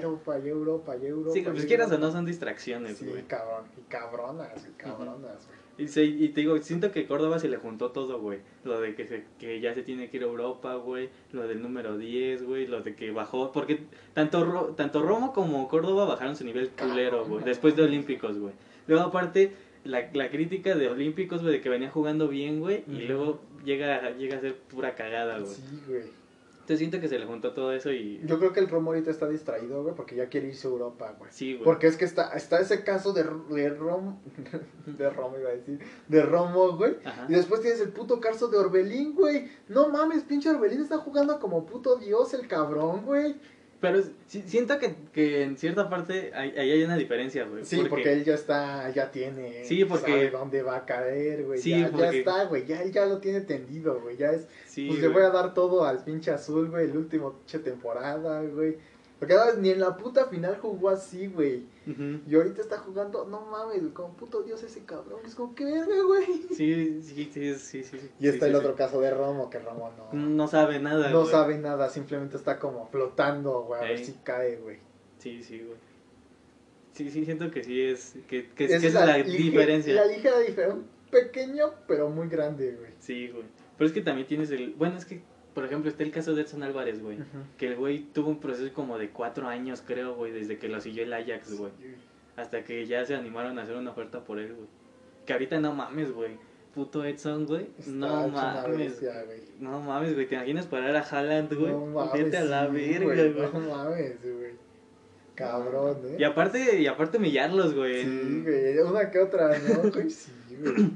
[1.07, 1.33] Europa.
[1.33, 2.07] Sí, pues quieras o Europa".
[2.07, 3.23] no son distracciones, Sí, güey.
[3.23, 5.57] cabrón, y cabronas, y cabronas, güey.
[5.79, 8.39] Y, se- y te digo, siento que Córdoba se le juntó todo, güey.
[8.63, 11.09] Lo de que, se, que ya se tiene que ir a Europa, güey.
[11.33, 12.65] Lo del número 10, güey.
[12.65, 13.51] Lo de que bajó.
[13.51, 13.81] Porque
[14.15, 17.43] tanto, Ro- tanto Romo como Córdoba bajaron su nivel culero, güey.
[17.43, 18.53] Después de Olímpicos, güey.
[18.87, 19.51] Luego, aparte,
[19.87, 22.83] la, la crítica de Olímpicos, güey, de que venía jugando bien, güey.
[22.87, 25.53] Y luego llega, llega a ser pura cagada, güey.
[25.53, 26.27] Sí, güey.
[26.67, 28.19] Entonces siento que se le juntó todo eso y.
[28.25, 31.15] Yo creo que el Romo ahorita está distraído, güey, porque ya quiere irse a Europa,
[31.17, 31.31] güey.
[31.31, 31.63] Sí, güey.
[31.63, 34.21] Porque es que está, está ese caso de, de Romo,
[34.85, 36.97] de Romo iba a decir, de Romo, güey.
[37.05, 37.25] Ajá.
[37.29, 39.49] Y después tienes el puto caso de Orbelín, güey.
[39.69, 43.37] No mames, pinche Orbelín está jugando como puto dios el cabrón, güey.
[43.79, 47.63] Pero si- siento que, que en cierta parte ahí hay una diferencia, güey.
[47.63, 48.11] Sí, porque...
[48.11, 51.59] él ya está, ya tiene, Sí, porque- sabe dónde va a caer, güey.
[51.59, 54.17] Sí, ya, está, güey, ya él ya lo tiene tendido, güey.
[54.17, 57.33] Ya es, Sí, pues le voy a dar todo al pinche azul, güey, el último
[57.33, 58.77] pinche temporada, güey.
[59.19, 59.57] Porque ¿sabes?
[59.57, 61.63] ni en la puta final jugó así, güey.
[62.27, 65.21] Y ahorita está jugando, no mames, como puto dios ese cabrón.
[65.25, 66.25] Es como, qué verga, güey.
[66.53, 67.83] Sí, sí, sí, sí, sí.
[67.83, 68.11] sí.
[68.19, 70.19] Y está Sí, el sí, otro caso de Romo, que Romo no.
[70.19, 74.57] No sabe nada, No sabe nada, simplemente está como flotando, güey, a ver si cae,
[74.57, 74.77] güey.
[75.17, 75.77] Sí, sí, güey.
[76.91, 78.15] Sí, sí, siento que sí es.
[78.27, 79.93] Que, que, Esa que es la lige- diferencia.
[79.95, 82.91] La ligera diferencia, pequeño, pero muy grande, güey.
[82.99, 83.45] Sí, güey.
[83.77, 84.73] Pero es que también tienes el...
[84.73, 85.21] Bueno, es que,
[85.57, 87.17] por ejemplo, está el caso de Edson Álvarez, güey.
[87.57, 90.79] Que el güey tuvo un proceso como de cuatro años, creo, güey, desde que lo
[90.79, 91.71] siguió el Ajax, güey.
[92.35, 94.67] Hasta que ya se animaron a hacer una oferta por él, güey.
[95.25, 96.37] Que ahorita no mames, güey.
[96.75, 97.71] Puto Edson, güey.
[97.87, 98.77] No mames.
[98.77, 99.39] bestia, güey.
[99.59, 100.27] No mames, güey.
[100.27, 101.71] ¿Te imaginas parar a Haaland, güey?
[101.71, 103.51] No mames, Vete a la sí, verga, güey, güey.
[103.51, 104.51] No mames, güey.
[105.33, 106.17] Cabrón, ¿eh?
[106.19, 108.03] Y aparte, y aparte humillarlos, güey.
[108.03, 109.91] Sí, güey, una que otra, ¿no?
[110.07, 110.91] Sí, güey.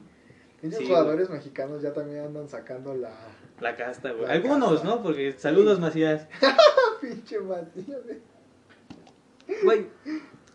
[0.61, 3.11] Muchos Sí, jugadores mexicanos ya también andan sacando la
[3.59, 4.25] La casta, güey.
[4.27, 4.87] La Algunos, casta.
[4.87, 5.01] ¿no?
[5.03, 6.27] Porque saludos, Macías.
[7.01, 8.17] pinche Matías, güey.
[9.63, 9.87] Güey,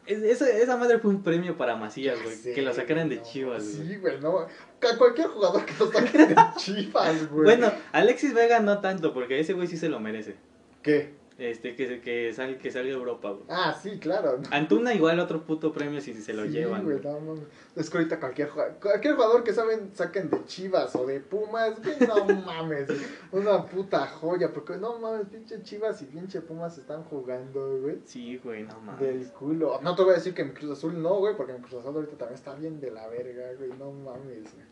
[0.06, 2.54] es- esa, esa madre fue un premio para Macías, güey.
[2.54, 3.88] Que lo sacaran de no, Chivas, güey.
[3.88, 4.38] Sí, güey, no.
[4.38, 7.44] A cualquier jugador que lo saquen de Chivas, güey.
[7.44, 10.36] Bueno, Alexis Vega no tanto, porque ese güey sí se lo merece.
[10.82, 11.14] ¿Qué?
[11.38, 13.42] Este, que, que, sal, que salga Europa, güey.
[13.50, 14.38] Ah, sí, claro.
[14.50, 16.82] Antuna igual otro puto premio si se lo Sí, llevan.
[16.84, 17.44] güey, no mames.
[17.76, 21.74] Es que ahorita cualquier jugador, cualquier jugador que saben saquen de Chivas o de Pumas,
[22.08, 22.88] no mames.
[23.32, 27.98] Una puta joya, porque no mames, pinche Chivas y pinche Pumas están jugando, güey.
[28.06, 29.00] Sí, güey, no mames.
[29.00, 29.78] Del culo.
[29.82, 31.94] No te voy a decir que mi Cruz Azul no, güey, porque mi Cruz Azul
[31.96, 34.66] ahorita también está bien de la verga, güey, no mames, güey.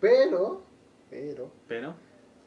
[0.00, 0.62] Pero,
[1.08, 1.94] pero, Pero,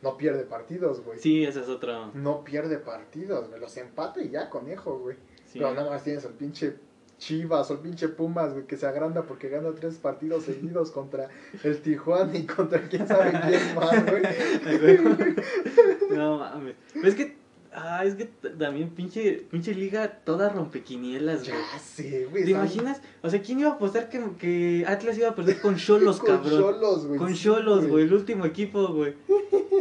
[0.04, 1.18] no pierde partidos, güey.
[1.18, 2.12] sí, ese es otro.
[2.14, 3.60] No pierde partidos, güey.
[3.60, 5.16] Los empata y ya, conejo, güey.
[5.46, 5.60] Sí.
[5.60, 6.76] Pero nada más tienes al pinche
[7.18, 11.30] Chivas o el pinche Pumas, güey, que se agranda porque gana tres partidos seguidos contra
[11.64, 14.24] el Tijuana y contra quién sabe quién más, güey.
[16.10, 16.76] No mames.
[16.94, 17.38] Pero es que,
[17.76, 21.60] ah, es que también pinche, pinche liga toda rompequinielas, güey.
[21.74, 22.44] Ya sé, güey.
[22.46, 23.02] ¿Te imaginas?
[23.22, 26.28] O sea, ¿quién iba a apostar que, que Atlas iba a perder con Cholos, Con
[26.38, 26.60] cabrón?
[26.62, 27.20] Cholos, güey.
[27.20, 29.14] Con Cholos, güey, el último equipo, güey.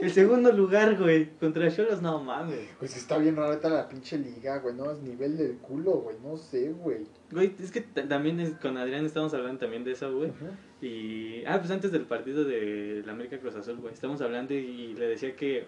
[0.03, 2.69] El segundo lugar, güey, contra Cholos, no mames.
[2.79, 4.75] Pues está bien rara la pinche liga, güey.
[4.75, 6.17] No es nivel del culo, güey.
[6.23, 7.07] No sé, güey.
[7.31, 10.31] Güey, es que también es- con Adrián estamos hablando también de eso, güey.
[10.31, 10.47] Ujú.
[10.85, 14.95] Y, ah, pues antes del partido de la América Cruz Azul, güey, estamos hablando y
[14.95, 15.67] le decía que,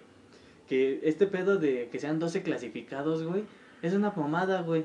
[0.68, 3.44] que este pedo de que sean 12 clasificados, güey,
[3.82, 4.84] es una pomada, güey.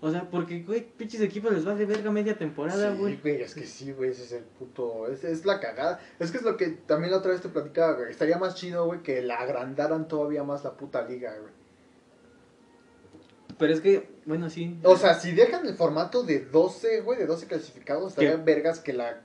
[0.00, 3.16] O sea, porque, güey, pinches equipos les vale verga media temporada, Sí, güey.
[3.22, 5.98] güey, es que sí, güey, ese es el puto, es, es la cagada.
[6.18, 8.10] Es que es lo que también la otra vez te platicaba, güey.
[8.10, 11.52] Estaría más chido, güey, que la agrandaran todavía más la puta liga, güey.
[13.58, 14.78] Pero es que, bueno, sí.
[14.82, 18.92] O sea, si dejan el formato de 12, güey, de 12 clasificados, estarían vergas que
[18.92, 19.22] la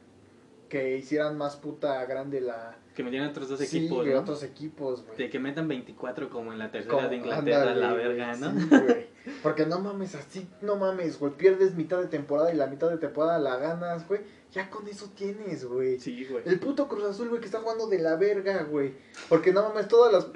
[0.70, 4.20] que hicieran más puta grande la Que metieran otros dos sí, equipos, ¿no?
[4.20, 5.18] otros equipos, güey.
[5.18, 8.52] De que metan 24 como en la tercera Como- de Inglaterra, ándale, la verga, ¿no?
[8.60, 9.08] sí, güey.
[9.44, 11.34] Porque no mames, así, no mames, güey.
[11.34, 14.22] Pierdes mitad de temporada y la mitad de temporada la ganas, güey.
[14.52, 16.00] Ya con eso tienes, güey.
[16.00, 16.44] Sí, güey.
[16.46, 18.94] El puto Cruz Azul, güey, que está jugando de la verga, güey.
[19.28, 20.28] Porque no mames, todas las.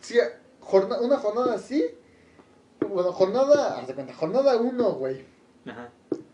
[0.00, 0.18] Sí,
[0.60, 1.84] jorna- una jornada así.
[2.80, 3.78] Bueno, jornada.
[3.78, 5.24] Haz de cuenta, jornada 1, güey.
[5.66, 5.88] Ajá.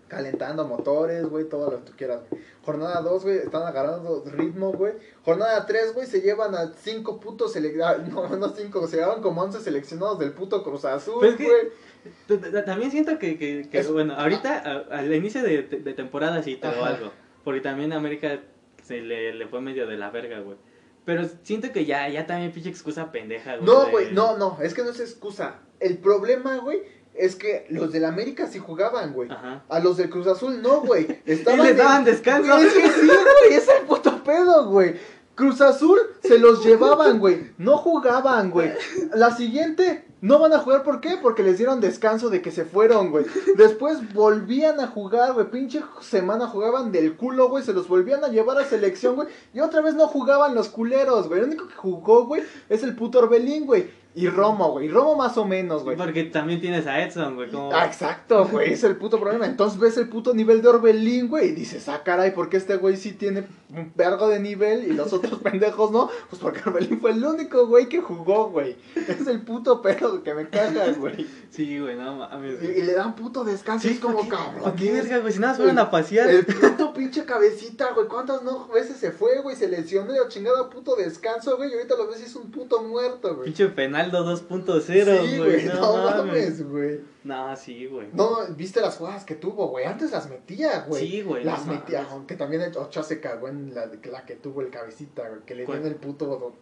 [0.08, 2.42] Calentando motores, güey, todo lo que tú quieras, güey.
[2.64, 4.94] Jornada 2, güey, están agarrando ritmo, güey.
[5.24, 8.08] Jornada 3, güey, se llevan a 5 putos seleccionados.
[8.12, 11.46] No, no 5, se llevan como 11 seleccionados del puto Cruz Azul, Pues es que-
[11.46, 12.64] güey.
[12.64, 14.58] También siento que, que, que, Es- bueno, ahorita
[14.90, 17.12] a- al inicio de, de temporada sí te algo.
[17.44, 18.40] Porque también a América
[18.82, 20.56] se le, le fue medio de la verga, güey.
[21.04, 23.66] Pero siento que ya, ya también pinche excusa pendeja, güey.
[23.66, 25.60] No, güey, no, no, es que no es excusa.
[25.80, 26.82] El problema, güey,
[27.18, 29.30] es que los del América sí jugaban, güey.
[29.30, 29.62] Ajá.
[29.68, 31.06] A los del Cruz Azul no, güey.
[31.26, 32.56] Y Estaban les en- daban descanso.
[32.58, 34.94] Es que sí, güey, es el puto pedo, güey.
[35.34, 37.52] Cruz Azul se los llevaban, güey.
[37.58, 38.72] No jugaban, güey.
[39.14, 41.16] La siguiente no van a jugar, ¿por qué?
[41.22, 43.24] Porque les dieron descanso de que se fueron, güey.
[43.56, 45.48] Después volvían a jugar, güey.
[45.48, 47.62] Pinche semana jugaban del culo, güey.
[47.62, 49.28] Se los volvían a llevar a selección, güey.
[49.54, 51.38] Y otra vez no jugaban los culeros, güey.
[51.40, 53.90] El único que jugó, güey, es el puto Orbelín, güey.
[54.20, 54.88] Y Romo, güey.
[54.88, 55.96] Romo más o menos, güey.
[55.96, 57.50] Porque también tienes a Edson, güey.
[57.52, 57.72] Como...
[57.72, 59.46] Ah, exacto, güey, es el puto problema.
[59.46, 62.76] Entonces ves el puto nivel de Orbelín, güey, y dices, ah, caray, ¿por qué este
[62.76, 66.10] güey sí tiene un vergo de nivel y los otros pendejos no?
[66.30, 68.76] Pues porque Orbelín fue el único, güey, que jugó, güey.
[68.96, 71.24] Es el puto pedo que me caga, güey.
[71.50, 72.60] Sí, güey, no mames.
[72.62, 74.62] Y, y le dan puto descanso, Sí, es como ¿por qué- cabrón.
[74.64, 75.32] ¿por qué verga, güey?
[75.32, 76.28] Si nada más fueron a pasear.
[76.28, 79.54] El puto pinche cabecita, güey, ¿cuántas no veces se fue, güey?
[79.54, 82.50] Se lesionó y a chingada puto descanso, güey, y ahorita lo ves y es un
[82.50, 83.44] puto muerto, güey.
[83.46, 83.68] Pinche
[84.10, 84.80] Penaldo 2.0,
[85.26, 85.64] Sí, güey.
[85.66, 86.68] no, No, mames.
[86.68, 87.00] güey.
[87.24, 88.08] No, sí, güey.
[88.12, 89.84] No, viste las jugadas que tuvo, güey.
[89.84, 91.06] Antes las metía, güey.
[91.08, 91.44] Sí, güey.
[91.44, 92.12] Las no metía, mames.
[92.12, 95.40] aunque también el Ochoa se cagó en la, la que tuvo el cabecita, güey.
[95.46, 96.54] Que le dio en el puto,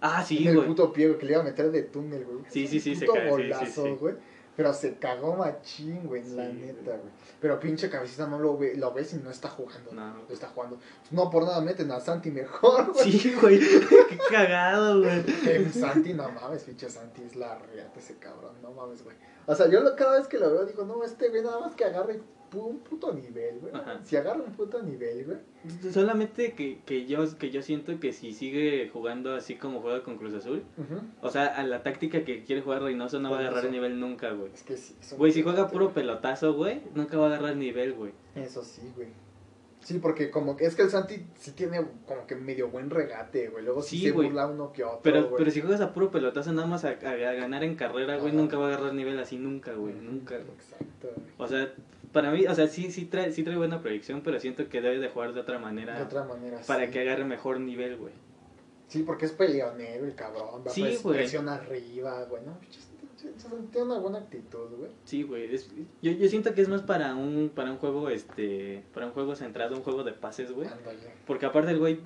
[0.00, 0.68] Ah, sí, en el güey.
[0.68, 2.38] puto pie, güey, que le iba a meter de túnel, güey.
[2.48, 3.96] Sí, sí, sí, se puto cagó, sí, sí, golazo, sí.
[4.56, 7.12] Pero se cagó machín, güey, la Sí, neta, güey.
[7.40, 9.90] Pero pinche cabecita no lo ve, lo ves y no está jugando.
[9.92, 10.14] No.
[10.14, 10.78] No está jugando.
[11.10, 13.10] No por nada meten a Santi mejor, güey.
[13.12, 13.58] Sí, güey.
[14.08, 15.24] Qué cagado, güey.
[15.24, 19.16] Que Santi, no mames, pinche Santi es la reata ese cabrón, no mames, güey.
[19.46, 21.74] O sea, yo lo- cada vez que lo veo digo, no, este güey nada más
[21.74, 22.22] que agarre y
[22.62, 23.74] un puto nivel, güey.
[23.74, 24.00] Ajá.
[24.04, 25.38] Si agarra un puto nivel, güey.
[25.92, 30.16] Solamente que, que, yo, que yo siento que si sigue jugando así como juega con
[30.18, 30.62] Cruz Azul,
[31.22, 33.82] o sea, a la táctica que quiere jugar Reynoso no va a agarrar Reynoso.
[33.82, 34.52] nivel nunca, güey.
[34.52, 34.94] Es que sí.
[35.16, 38.12] Güey, si juega puro pelotazo, güey, nunca va a agarrar nivel, güey.
[38.34, 39.08] Eso sí, güey.
[39.80, 43.48] Sí, porque como que es que el Santi sí tiene como que medio buen regate,
[43.50, 43.62] güey.
[43.66, 44.28] Luego sí, Sí, se güey.
[44.28, 45.34] burla uno que otro, Pero, güey.
[45.36, 48.32] pero si juegas a puro pelotazo nada más a, a- a ganar en carrera, güey,
[48.32, 50.36] nunca va a agarrar nivel así nunca, güey, nunca.
[50.38, 50.48] güey.
[50.56, 51.26] Exacto, güey.
[51.36, 51.70] O sea,
[52.14, 54.98] para mí, o sea, sí, sí trae, sí trae buena proyección, pero siento que debe
[54.98, 56.90] de jugar de otra manera De otra manera, para sí.
[56.92, 58.14] que agarre mejor nivel, güey.
[58.88, 60.62] Sí, porque es peleonero el cabrón.
[60.66, 61.16] Va Sí, pues, güey.
[61.18, 62.42] presión arriba, güey.
[62.44, 62.56] No,
[63.72, 64.90] tiene una buena actitud, güey.
[65.04, 65.50] Sí, güey.
[66.02, 69.34] Yo, yo siento que es más para un, para un juego, este, para un juego
[69.34, 70.68] centrado, un juego de pases, güey.
[71.26, 71.98] Porque aparte el güey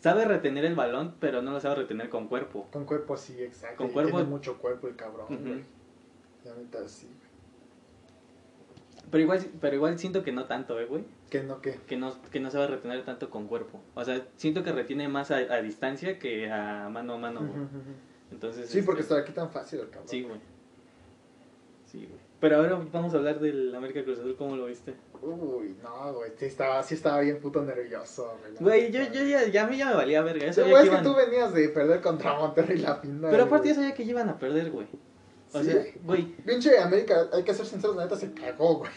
[0.00, 2.66] sabe retener el balón, pero no lo sabe retener con cuerpo.
[2.72, 3.78] Con cuerpo sí, exacto.
[3.78, 5.64] Con y cuerpo- Tiene mucho cuerpo el cabrón, güey.
[6.44, 7.08] La neta sí.
[9.14, 11.04] Pero igual, pero igual siento que no tanto, eh, güey.
[11.30, 11.74] Que no, que.
[11.86, 13.80] Que no, que no sabe retener tanto con cuerpo.
[13.94, 17.52] O sea, siento que retiene más a, a distancia que a mano a mano, güey.
[18.32, 20.08] Entonces, Sí, porque este, está aquí tan fácil el cabrón.
[20.08, 20.40] Sí, güey.
[21.86, 22.24] Sí, güey.
[22.40, 24.94] Pero ahora vamos a hablar del América Cruz Azul, ¿cómo lo viste?
[25.22, 26.32] Uy, no, güey.
[26.36, 28.88] Sí estaba, sí estaba bien puto nervioso, güey.
[28.88, 30.46] Güey, yo, yo ya, ya a mí ya me valía verga.
[30.46, 33.30] Yo sabía güey, que es que iban- tú venías de perder contra Monterrey la final.
[33.30, 33.84] Pero aparte yo güey.
[33.86, 34.88] sabía que iban a perder, güey.
[35.54, 35.70] O Sí.
[35.70, 38.90] sea, güey, Pinche América, hay que ser sinceros, la neta se cagó, güey.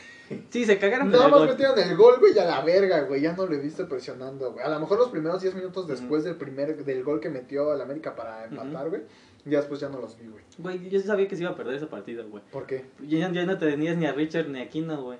[0.49, 1.49] sí, se cagaron Nada más gol.
[1.49, 3.21] metieron el gol, güey, y a la verga, güey.
[3.21, 4.65] Ya no lo he visto presionando, güey.
[4.65, 7.79] A lo mejor los primeros 10 minutos después del primer del gol que metió el
[7.81, 9.03] América para empatar, güey.
[9.45, 10.43] Ya después ya no los vi, güey.
[10.57, 12.43] Güey, yo sabía que se iba a perder ese partido, güey.
[12.51, 12.83] ¿Por qué?
[13.07, 15.19] Ya, ya no te tenías ni a Richard ni a Aquino, güey.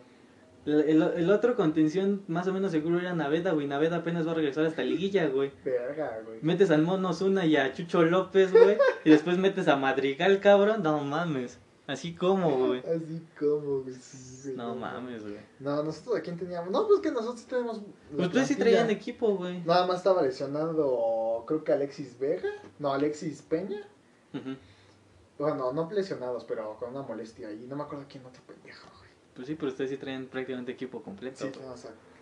[0.68, 3.68] El, otro contención más o menos seguro era Naveda, güey.
[3.68, 5.54] Naveda apenas va a regresar hasta liguilla, güey.
[5.64, 6.40] Verga, güey.
[6.42, 8.78] Metes al Mono Zuna y a Chucho López, güey.
[9.06, 10.84] y después metes a Madrigal, cabrón.
[10.84, 11.58] No mames.
[11.88, 12.82] Así como, güey.
[12.82, 13.96] Así como, güey.
[13.96, 15.40] sí, güey, No mames, güey.
[15.62, 16.70] No, nosotros a quién teníamos.
[16.70, 17.78] No, pues que nosotros tenemos.
[17.78, 18.58] Ustedes sí plantilla.
[18.58, 19.64] traían equipo, güey.
[19.64, 22.50] Nada más estaba lesionado, creo que Alexis Vega.
[22.78, 23.88] No, Alexis Peña.
[25.40, 27.66] Bueno, no lesionados, pero con una molestia ahí.
[27.70, 28.97] No me acuerdo quién otro pendejo.
[29.38, 31.38] Pues sí, pero ustedes sí traían prácticamente equipo completo.
[31.38, 31.52] Sí,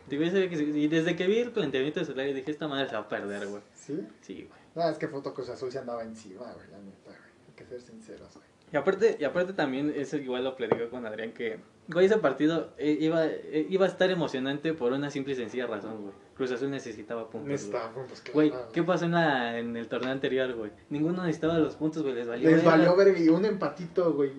[0.09, 0.63] Digo, sí.
[0.75, 3.47] Y desde que vi el planteamiento de Solari dije, esta madre se va a perder,
[3.47, 3.61] güey.
[3.73, 4.05] ¿Sí?
[4.21, 4.59] Sí, güey.
[4.75, 7.17] No, es que Foto Cruz Azul se andaba encima, güey, la neta, güey.
[7.47, 8.45] Hay que ser sinceros, güey.
[8.73, 12.73] Y aparte, y aparte también, eso igual lo platicó con Adrián, que, güey, ese partido
[12.77, 16.13] eh, iba, eh, iba a estar emocionante por una simple y sencilla razón, güey.
[16.35, 17.47] Cruz Azul necesitaba puntos.
[17.47, 18.21] Necesitaba puntos.
[18.33, 18.51] Güey.
[18.73, 20.69] ¿qué pasó en, la, en el torneo anterior, güey?
[20.89, 22.49] Ninguno necesitaba los puntos, güey, les valió.
[22.49, 22.71] Les verga.
[22.71, 24.31] valió verga y un empatito, güey.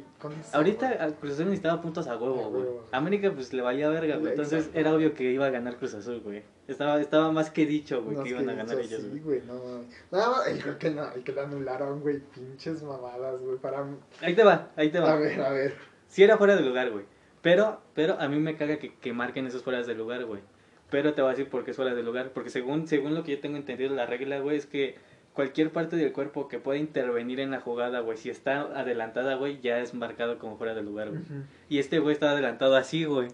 [0.53, 0.99] Ahorita güey.
[1.01, 2.65] a Cruz Azul necesitaba puntos a huevo, güey.
[2.93, 4.33] América, pues, le valía verga, güey.
[4.33, 6.43] Entonces, era obvio que iba a ganar Cruz Azul, güey.
[6.69, 9.41] Estaba, estaba más que dicho, güey, No, que iban a ganar ellos, Sí, güey.
[9.47, 9.87] no mames.
[10.11, 12.21] Nada más, el que, no- el que le anularon, güey.
[12.35, 13.57] Pinches mamadas, güey.
[13.57, 13.87] Para.
[14.21, 15.13] Ahí te va, ahí te va.
[15.13, 15.75] A ver, a ver.
[16.09, 17.05] Sí era fuera de lugar, güey.
[17.41, 20.41] Pero, pero a mí me caga que, que marquen esos fueras de lugar, güey.
[20.91, 22.31] Pero te voy a decir por qué es fuera de lugar.
[22.33, 24.97] Porque según, según lo que yo tengo entendido, la regla, güey, es que
[25.35, 29.61] cualquier parte del cuerpo que pueda intervenir en la jugada, güey, si está adelantada, güey,
[29.61, 31.23] ya es marcado como fuera de lugar, güey.
[31.69, 33.29] Y este güey estaba adelantado así, güey.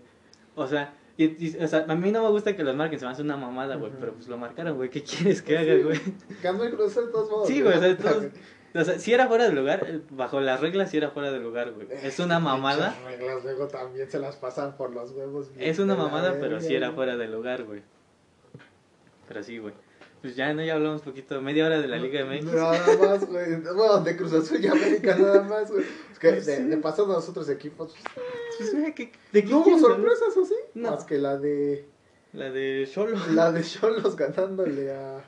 [0.54, 3.04] O sea, y, y- o sea, a mí no me gusta que los marquen, se
[3.04, 3.92] me hace una mamada, güey.
[4.00, 4.88] Pero pues lo marcaron, güey.
[4.90, 6.00] ¿Qué quieres que haga, güey?
[6.42, 7.46] Ganó el Azul de todos modos.
[7.48, 8.24] Sí, güey, o sea, todos-
[8.74, 11.38] O sea, si era fuera de lugar, eh, bajo las reglas sí era fuera de
[11.40, 11.87] lugar, güey.
[11.90, 12.94] Es una mamada.
[12.94, 15.50] Pinches reglas luego también se las pasan por los huevos.
[15.58, 17.82] Es una de mamada, pero sí era fuera de lugar, güey.
[19.28, 19.74] Pero sí, güey.
[20.20, 20.62] Pues ya, ¿no?
[20.62, 22.44] Ya hablamos un poquito, media hora de la Liga MX.
[22.44, 23.56] Nada más, güey.
[23.61, 25.85] Bueno, de Cruz Azul y América nada más, güey.
[26.12, 27.92] Es que de, de paso a los otros equipos.
[28.58, 30.54] Pues, güey, ¿qué- ¿De qué ¿No hubo sorpresas o sí?
[30.74, 30.92] No.
[30.92, 31.87] Más que la de.
[32.32, 33.18] La de Solo.
[33.32, 35.24] La de Cholos ganándole a.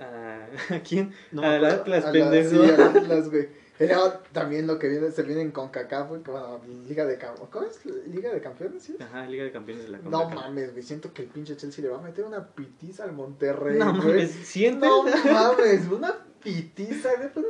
[0.70, 1.12] ¿A quién?
[1.32, 2.50] No, a la Atlas, a la- pendejo.
[2.50, 3.48] Sí, al Atlas, güey.
[3.78, 6.20] Era también lo que viene, se vienen con Kaká, güey.
[6.22, 7.50] Bueno, Liga de Campeones.
[7.50, 8.06] ¿Cómo es?
[8.08, 8.82] ¿Liga de Campeones?
[8.82, 8.94] ¿sí?
[9.00, 10.34] Ajá, Liga de Campeones de la No CONCACAF.
[10.34, 10.82] mames, güey.
[10.82, 14.06] Siento que el pinche Chelsea le va a meter una pitiza al Monterrey, No güey.
[14.06, 14.86] mames, ¿sientes?
[14.86, 17.28] No mames, una pitiza, güey.
[17.34, 17.46] Pero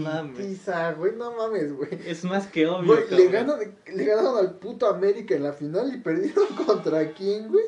[0.00, 1.16] una No pitiza, güey.
[1.16, 1.90] No mames, güey.
[2.06, 3.58] Es más que obvio, Güey, le, ganan,
[3.92, 7.64] le ganaron al puto América en la final y perdieron contra quién, güey.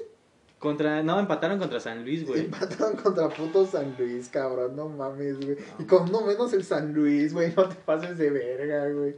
[0.59, 2.41] Contra, no, empataron contra San Luis, güey.
[2.47, 5.57] Empataron contra puto San Luis, cabrón, no mames, güey.
[5.79, 9.15] Y con no menos el San Luis, güey, no te pases de verga, güey.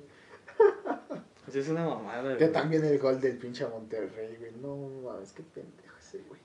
[1.45, 2.53] Pues es una mamada, Que güey.
[2.53, 4.53] también el gol del pinche Monterrey, güey.
[4.61, 4.77] No
[5.09, 6.41] mames, qué pendejo ese, güey.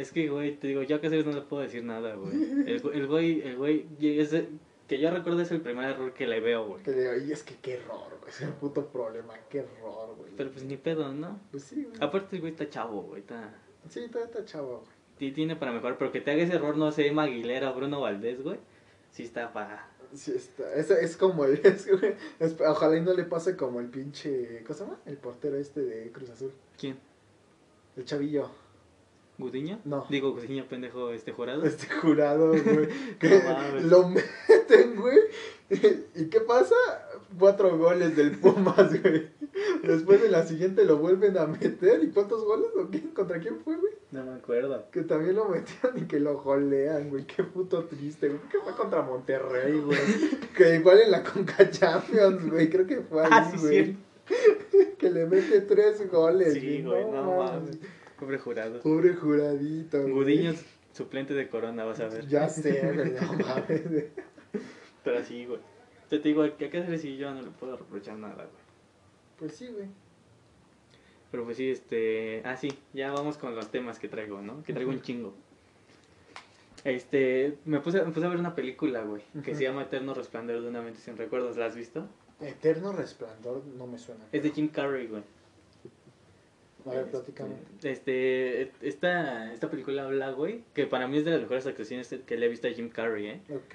[0.00, 2.32] Es que, güey, te digo, yo a Cáceres no le puedo decir nada, güey.
[2.66, 4.48] El, güey- el güey, el güey, y es de-
[4.86, 6.82] que yo recuerdo es el primer error que le veo, güey.
[6.82, 8.30] Que le digo, y es que qué error, güey.
[8.30, 10.30] Es el puto problema, qué error, güey.
[10.36, 11.40] Pero pues ni pedo, ¿no?
[11.50, 11.96] Pues sí, güey.
[12.00, 13.52] Aparte el güey está chavo, güey, está...
[13.88, 14.96] Sí, todavía está chavo, güey.
[15.18, 17.74] Sí tiene para mejorar, pero que te haga ese error, no sé, Emma Aguilera o
[17.74, 18.58] Bruno Valdés, güey.
[19.10, 19.88] sí está pa...
[20.14, 20.72] Sí, está.
[20.74, 21.54] Es, es como el.
[21.66, 21.86] es-
[22.38, 24.62] es- ojalá y no le pase como el pinche.
[24.62, 25.00] ¿Cómo se llama?
[25.04, 26.52] El portero este de Cruz Azul.
[26.78, 26.96] ¿Quién?
[27.96, 28.48] El chavillo.
[29.36, 29.80] ¿Gudiño?
[29.84, 30.06] No.
[30.08, 31.62] Digo, Gudiño, pendejo, este jurado.
[31.66, 32.88] Este jurado, güey.
[33.18, 33.84] Que No mames.
[33.84, 35.18] lo meten, güey.
[36.14, 36.74] ¿Y qué pasa?
[37.38, 39.28] Cuatro goles del Pumas, güey.
[39.82, 42.02] Después en la siguiente lo vuelven a meter.
[42.04, 42.68] ¿Y cuántos goles?
[42.76, 43.08] ¿O quién?
[43.08, 43.92] ¿Contra quién fue, güey?
[44.12, 44.90] No me acuerdo.
[44.90, 47.26] Que también lo metieron y que lo golean, güey.
[47.26, 48.40] Qué puto triste, güey.
[48.50, 49.98] Que fue contra Monterrey, güey.
[50.56, 52.68] Que igual en la Conca Champions, güey.
[52.70, 53.96] Creo que fue ahí, Ah, sí, güey.
[54.70, 54.88] sí.
[54.98, 57.78] Que le mete tres goles, Sí, güey, no mames.
[58.18, 58.80] Pobre jurado.
[58.80, 60.12] Pobre juradito, güey.
[60.12, 60.54] Gudiño,
[60.92, 62.26] suplente de Corona, vas a ver.
[62.26, 63.12] Ya sé, güey.
[63.12, 63.82] No mames.
[65.04, 65.60] Pero sí, güey.
[66.08, 68.66] Te digo, que a qué si yo no le puedo reprochar nada, güey.
[69.38, 69.86] Pues sí, güey.
[71.30, 72.42] Pero pues sí, este...
[72.44, 74.62] Ah, sí, ya vamos con los temas que traigo, ¿no?
[74.62, 75.34] Que traigo un chingo.
[76.84, 80.62] Este, me puse, me puse a ver una película, güey, que se llama Eterno Resplandor
[80.62, 81.56] de una mente sin recuerdos.
[81.56, 82.06] ¿La has visto?
[82.40, 84.24] Eterno resplandor no me suena.
[84.30, 85.22] Es de Jim Carrey, güey.
[86.84, 87.56] A ver, platícame.
[87.82, 92.36] Este, esta, esta película habla, güey, que para mí es de las mejores actuaciones que
[92.36, 93.40] le he visto a Jim Carrey, ¿eh?
[93.50, 93.74] Ok.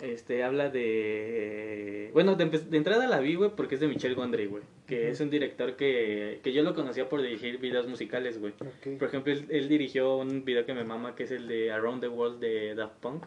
[0.00, 2.10] Este, habla de...
[2.12, 4.62] Bueno, de, de entrada la vi, güey, porque es de Michel Gondry, güey.
[4.86, 8.52] Que es un director que, que yo lo conocía por dirigir videos musicales, güey.
[8.98, 12.00] Por ejemplo, él, él dirigió un video que me mama, que es el de Around
[12.00, 13.26] the World de Daft Punk.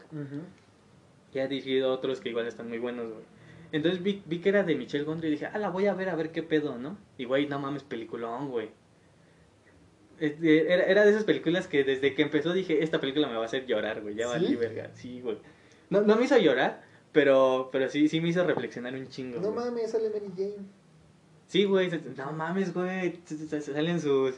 [1.34, 3.24] Y ha dirigido otros que igual están muy buenos, güey.
[3.72, 6.10] Entonces vi, vi que era de Michel Gondry y dije, ah, la voy a ver
[6.10, 6.98] a ver qué pedo, ¿no?
[7.18, 8.70] Y güey, no mames, peliculón, güey.
[10.20, 13.44] Este, Era, era de esas películas que desde que empezó dije, esta película me va
[13.44, 14.16] a hacer llorar, güey.
[14.16, 14.30] Ya ¿Sí?
[14.32, 14.92] valí verga.
[14.94, 15.38] Sí, güey.
[15.90, 19.40] No, no me hizo llorar, pero, pero sí, sí me hizo reflexionar un chingo.
[19.40, 19.66] No güey.
[19.66, 20.66] mames, sale Mary Jane.
[21.48, 21.90] Sí, güey.
[22.18, 23.20] No mames, güey.
[23.26, 24.36] Salen sus...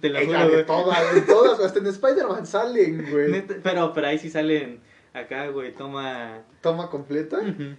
[0.00, 0.66] Te lo juro, güey.
[0.66, 3.46] todas, de todas, hasta en Spider-Man salen, güey.
[3.62, 4.80] Pero, pero ahí sí salen
[5.14, 5.72] acá, güey.
[5.72, 6.42] Toma...
[6.60, 7.38] Toma completa.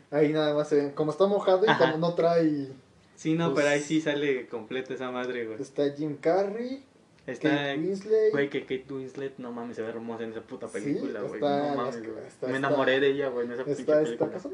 [0.09, 0.91] Ahí nada más se ven.
[0.91, 1.91] Como está mojado y Ajá.
[1.91, 2.69] como no trae.
[3.15, 5.61] Sí, no, Pues- pero ahí sí sale completa esa madre, güey.
[5.61, 6.85] Está Jim Carrey,
[7.31, 8.31] Está, Kate Winslet.
[8.31, 11.33] güey, que Kate Winslet, no mames, se ve hermosa en esa puta Sí, película, güey.
[11.35, 14.03] está- no mames, está- está- Me está- enamoré de ella, güey, en esa Está, está,
[14.03, 14.31] película.
[14.35, 14.49] Está,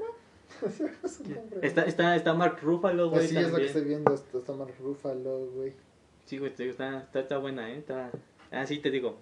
[1.83, 1.87] güey.
[1.87, 4.13] está, está Mark Ruffalo, güey, Así es lo que estoy viendo.
[4.13, 5.73] Está, está Mark Ruffalo, güey.
[6.25, 7.77] Sí, güey, te digo, está, está, está buena, ¿eh?
[7.77, 8.11] Está...
[8.51, 9.17] Ah, sí, te digo.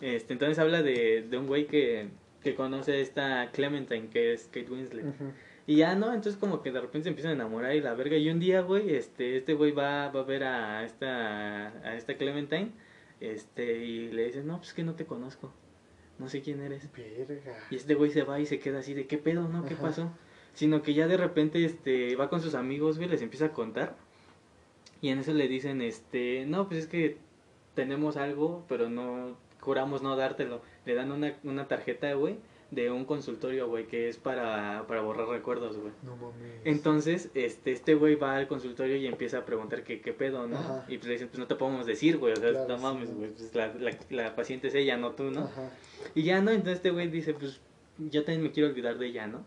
[0.00, 2.08] Este, entonces habla de, de un güey que,
[2.42, 5.04] que conoce a esta Clementine, que es Kate Winslet.
[5.04, 5.32] Ujú.
[5.66, 6.06] Y ya, ¿no?
[6.12, 8.16] Entonces como que de repente se empiezan a enamorar y la verga.
[8.16, 12.14] Y un día, güey, este, este güey va, va a ver a esta, a esta
[12.16, 12.72] Clementine,
[13.20, 15.52] este, y le dice, no, pues que no te conozco.
[16.18, 16.90] No sé quién eres.
[16.92, 17.56] Verga.
[17.70, 19.64] Y este güey se va y se queda así de, ¿qué pedo, no?
[19.64, 19.82] ¿Qué Ajá.
[19.82, 20.12] pasó?
[20.52, 23.96] Sino que ya de repente, este, va con sus amigos, güey, les empieza a contar.
[25.00, 27.18] Y en eso le dicen, este, no, pues es que
[27.74, 30.62] tenemos algo, pero no, juramos no dártelo.
[30.84, 32.38] Le dan una, una tarjeta, güey,
[32.70, 35.92] de un consultorio, güey, que es para, para borrar recuerdos, güey.
[36.02, 36.60] No mames.
[36.64, 40.56] Entonces, este, este güey va al consultorio y empieza a preguntar qué, qué pedo, ¿no?
[40.56, 40.84] Ajá.
[40.88, 43.12] Y pues le dicen, pues no te podemos decir, güey, o sea, Claro, no mames,
[43.14, 45.44] güey, pues la, la, la paciente es ella, no tú, ¿no?
[45.44, 45.70] Ajá.
[46.14, 46.50] Y ya, ¿no?
[46.50, 47.60] Entonces este güey dice, pues
[47.98, 49.44] yo también me quiero olvidar de ella, ¿no?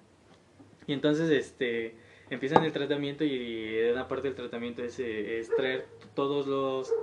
[0.85, 1.95] Y entonces, este,
[2.29, 6.93] empiezan el tratamiento y una parte del tratamiento es, eh, es traer todos los,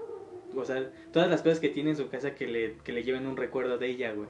[0.56, 3.26] o sea, todas las cosas que tiene en su casa que le, que le lleven
[3.26, 4.28] un recuerdo de ella, güey.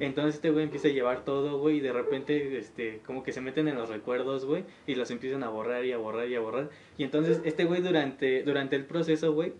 [0.00, 3.40] Entonces este güey empieza a llevar todo, güey, y de repente, este, como que se
[3.40, 6.40] meten en los recuerdos, güey, y los empiezan a borrar y a borrar y a
[6.40, 6.70] borrar.
[6.98, 9.52] Y entonces este güey durante, durante el proceso, güey,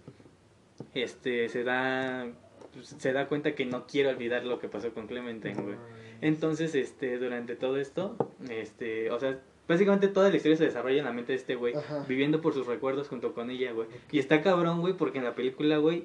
[0.94, 2.26] este, se da,
[2.72, 5.76] pues, se da cuenta que no quiere olvidar lo que pasó con Clementine, güey.
[5.76, 6.06] mames.
[6.20, 8.16] Entonces, este, durante todo esto,
[8.48, 11.74] este, o sea, básicamente toda la historia se desarrolla en la mente de este güey,
[12.08, 13.88] viviendo por sus recuerdos junto con ella, güey.
[14.10, 16.04] Y está cabrón, güey, porque en la película, güey,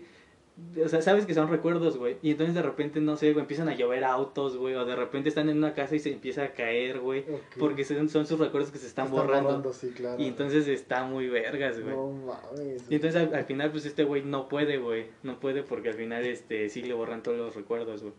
[0.84, 2.17] o sea, sabes que son recuerdos, güey.
[2.21, 5.30] Y entonces de repente, no sé, güey, empiezan a llover autos, güey, o de repente
[5.30, 7.26] están en una casa y se empieza a caer, güey,
[7.58, 9.74] porque son, son sus recuerdos que se están, Están borrando.
[9.74, 10.21] sí, claro.
[10.21, 11.95] Y entonces está muy vergas, güey.
[11.95, 12.84] No mames.
[12.89, 15.08] Y entonces al, al final, pues este güey no puede, güey.
[15.24, 18.13] No puede porque al final, este, sí le borran todos los recuerdos, güey.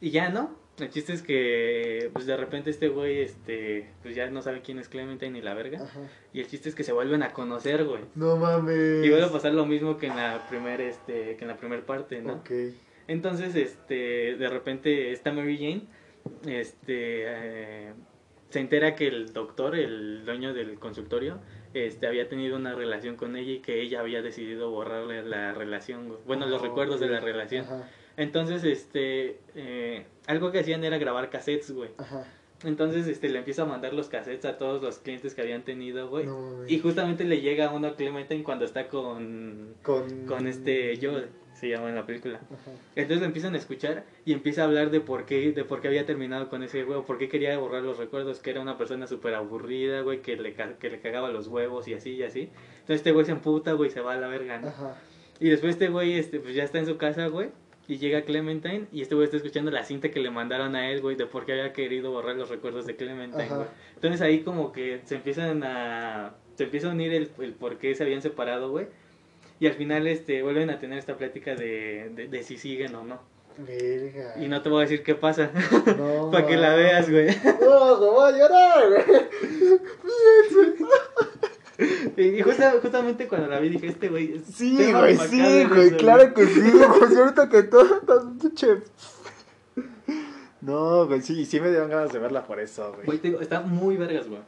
[0.00, 0.50] Y ya, ¿no?
[0.78, 4.78] El chiste es que, pues de repente este güey, este, pues ya no sabe quién
[4.80, 5.82] es Clementine ni la verga.
[5.84, 6.00] Ajá.
[6.32, 8.02] Y el chiste es que se vuelven a conocer, güey.
[8.16, 9.04] No mames.
[9.04, 11.86] Y vuelve a pasar lo mismo que en la primer, este, que en la primera
[11.86, 12.34] parte, ¿no?
[12.34, 12.50] Ok.
[13.06, 15.82] Entonces, este, de repente esta Mary Jane,
[16.46, 17.92] este, eh,
[18.50, 21.38] se entera que el doctor, el dueño del consultorio,
[21.74, 26.08] este, había tenido una relación con ella y que ella había decidido borrarle la relación,
[26.08, 26.20] güey.
[26.26, 27.64] bueno, los Ah, recuerdos de la relación.
[27.64, 27.88] Ajá.
[28.16, 31.90] Entonces, este, eh, algo que hacían era grabar cassettes, güey.
[31.98, 32.26] Ajá.
[32.62, 36.08] Entonces, este, le empieza a mandar los cassettes a todos los clientes que habían tenido,
[36.08, 36.24] güey.
[36.26, 36.66] No.
[36.66, 41.68] Y justamente le llega uno a Clementine cuando está con, con con este Joel, se
[41.68, 42.38] llama en la película.
[42.38, 42.70] Ajá.
[42.94, 45.88] Entonces lo empiezan a escuchar y empieza a hablar de por qué, de por qué
[45.88, 49.06] había terminado con ese huevo, por qué quería borrar los recuerdos, que era una persona
[49.06, 52.50] súper aburrida, güey, que le, que le cagaba los huevos y así y así.
[52.80, 54.68] Entonces este güey se emputa, güey, se va a la verga, ¿no?
[54.68, 54.96] Ajá.
[55.40, 57.50] Y después este güey, este, pues ya está en su casa, güey.
[57.86, 61.02] Y llega Clementine y este güey está escuchando la cinta que le mandaron a él,
[61.02, 63.66] güey, de por qué había querido borrar los recuerdos de Clementine, güey.
[63.94, 66.34] Entonces ahí como que se empiezan a...
[66.56, 68.86] Se empieza a unir el, el por qué se habían separado, güey.
[69.60, 73.04] Y al final este vuelven a tener esta plática de, de, de si siguen o
[73.04, 73.20] no.
[74.42, 75.50] Y no te voy a decir qué pasa,
[75.96, 77.26] No, para que la veas, güey.
[77.60, 79.04] No, me voy a llorar, güey.
[82.16, 84.40] Y justa- justamente cuando la vi dije, este güey...
[84.40, 87.16] Sí, güey, sí, güey, claro que sí, güey.
[87.18, 88.00] ahorita que todo
[88.40, 88.82] pinche.
[90.60, 93.06] No, güey, sí, sí me dieron ganas de verla por eso, güey.
[93.06, 94.40] Güey, te digo, está muy vergas, güey.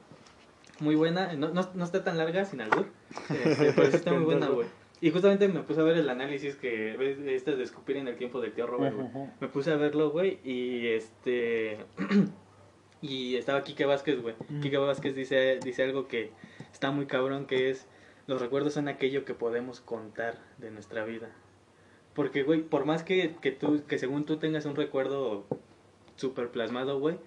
[0.81, 1.33] Muy buena.
[1.35, 2.87] No, no, no está tan larga, sin albur.
[3.31, 4.67] Este, pero sí está muy buena, güey.
[5.01, 6.97] Y justamente me puse a ver el análisis que
[7.35, 9.09] estas de escupir en el tiempo del tío Robert, güey.
[9.41, 11.79] Me puse a verlo, güey, y este...
[13.03, 14.35] y estaba Kike Vázquez, güey.
[14.49, 14.61] Mm.
[14.61, 16.31] Kike Vázquez dice, dice algo que
[16.77, 17.87] está muy cabrón, que es...
[18.27, 21.31] Los recuerdos son aquello que podemos contar de nuestra vida.
[22.13, 25.45] Porque, güey, por más que, que tú, que según tú tengas un recuerdo
[26.17, 27.19] súper plasmado, güey,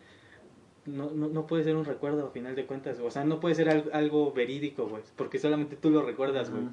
[0.85, 2.99] no, no, no puede ser un recuerdo a final de cuentas.
[2.99, 5.01] O sea, no puede ser al- algo verídico, güey.
[5.15, 6.63] Porque solamente tú lo recuerdas, güey.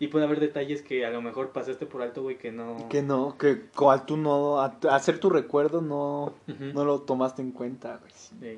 [0.00, 2.88] Y puede haber detalles que a lo mejor pasaste por alto, güey, que no...
[2.88, 7.52] Que no, que cual tú no, a- hacer tu recuerdo no, no lo tomaste en
[7.52, 8.10] cuenta, güey.
[8.14, 8.56] Sí, Sí.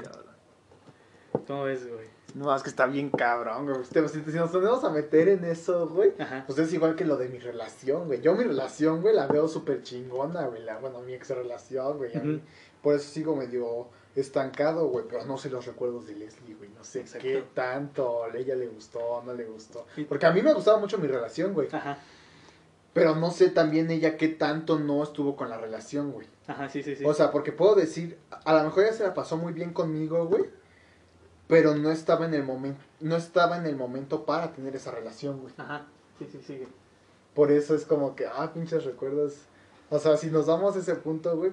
[1.46, 2.07] ¿Cómo ves, güey?
[2.35, 3.78] No, es que está bien cabrón, güey.
[3.80, 6.45] Usted, si, si nos ponemos a meter en eso, güey, Ajá.
[6.47, 8.20] pues es igual que lo de mi relación, güey.
[8.20, 10.62] Yo mi relación, güey, la veo súper chingona, güey.
[10.62, 12.16] La, bueno, mi ex relación, güey.
[12.16, 12.43] a mí- Ujú.
[12.83, 15.05] Por eso sigo medio estancado, güey.
[15.09, 16.70] Pero no sé los recuerdos de Leslie, güey.
[16.70, 17.26] No sé Exacto.
[17.26, 19.87] qué tanto a ella le gustó, no le gustó.
[20.09, 21.68] Porque a mí me gustaba mucho mi relación, güey.
[21.70, 21.99] Ajá.
[22.93, 26.26] Pero no sé también ella qué tanto no estuvo con la relación, güey.
[26.47, 27.05] Ajá, sí, sí, sí.
[27.07, 30.26] O sea, porque puedo decir, a lo mejor ella se la pasó muy bien conmigo,
[30.26, 30.45] güey.
[31.49, 35.40] Pero no estaba en el momento, no estaba en el momento para tener esa relación,
[35.40, 35.53] güey.
[35.59, 35.86] Ajá.
[36.18, 36.62] Sí, sí, sí.
[37.34, 39.34] Por eso es como que, ah, pinches recuerdos.
[39.90, 41.53] O sea, si nos damos a ese punto, güey,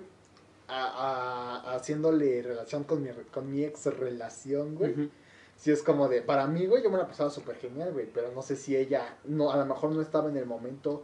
[0.67, 5.09] a, a- haciéndole relación con mi, con mi ex relación, güey.
[5.57, 8.31] Si es como de, para mí, güey, yo me la pasaba súper genial, güey, pero
[8.33, 11.03] no sé si ella, no, a lo mejor no estaba en el momento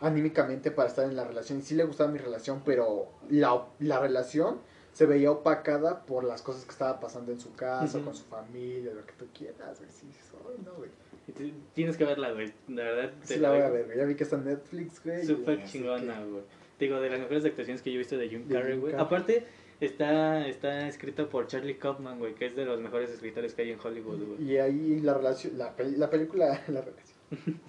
[0.00, 1.60] anímicamente para estar en la relación.
[1.60, 4.58] Y sí le gustaba mi relación, pero la, la relación
[4.96, 8.94] se veía opacada por las cosas que estaba pasando en su casa, con su familia,
[8.94, 9.90] lo que tú quieras, güey.
[9.90, 10.06] Sí,
[10.48, 10.88] "Ay, no, güey.
[11.36, 12.50] Te- Tienes que verla, güey.
[12.68, 13.12] La verdad.
[13.20, 13.98] te Sí la voy a ver, güey.
[13.98, 15.26] Ya vi que está en Netflix, güey.
[15.26, 16.44] Súper chingona, güey.
[16.78, 18.94] Te Digo, de las mejores actuaciones que yo he visto de Jim Carrey, güey.
[18.94, 19.44] Aparte,
[19.80, 23.72] está, está escrita por Charlie Kaufman, güey, que es de los mejores escritores que hay
[23.72, 24.50] en Hollywood, güey.
[24.50, 27.16] Y ahí la relación, la, pel- la película, la relación.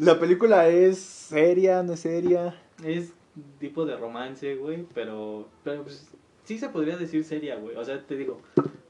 [0.00, 2.54] La película es seria, no es seria.
[2.84, 3.12] Es
[3.58, 6.08] tipo de romance, güey, pero, pero pues,
[6.44, 7.76] sí se podría decir seria, güey.
[7.76, 8.40] O sea, te digo,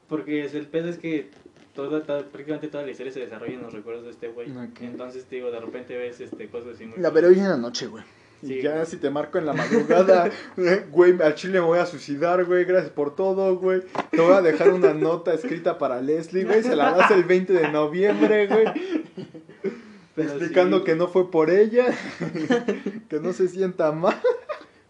[0.07, 1.29] porque el pedo es que
[1.75, 4.49] toda, toda- prácticamente toda la historia se desarrolla en los recuerdos de este güey.
[4.51, 4.81] Ok.
[4.81, 6.97] Entonces, te digo, de repente ves este, cosas así muy...
[6.99, 8.03] La veré hoy en la noche, güey.
[8.41, 8.85] Sí, y ya güey.
[8.87, 12.65] si te marco en la madrugada, eh, güey, al chile me voy a suicidar, güey,
[12.65, 13.81] gracias por todo, güey.
[14.09, 17.53] Te voy a dejar una nota escrita para Leslie, güey, se la das el 20
[17.53, 18.65] de noviembre, güey,
[20.17, 21.85] explicando sí, que no fue por ella,
[23.09, 24.19] que no se sienta mal.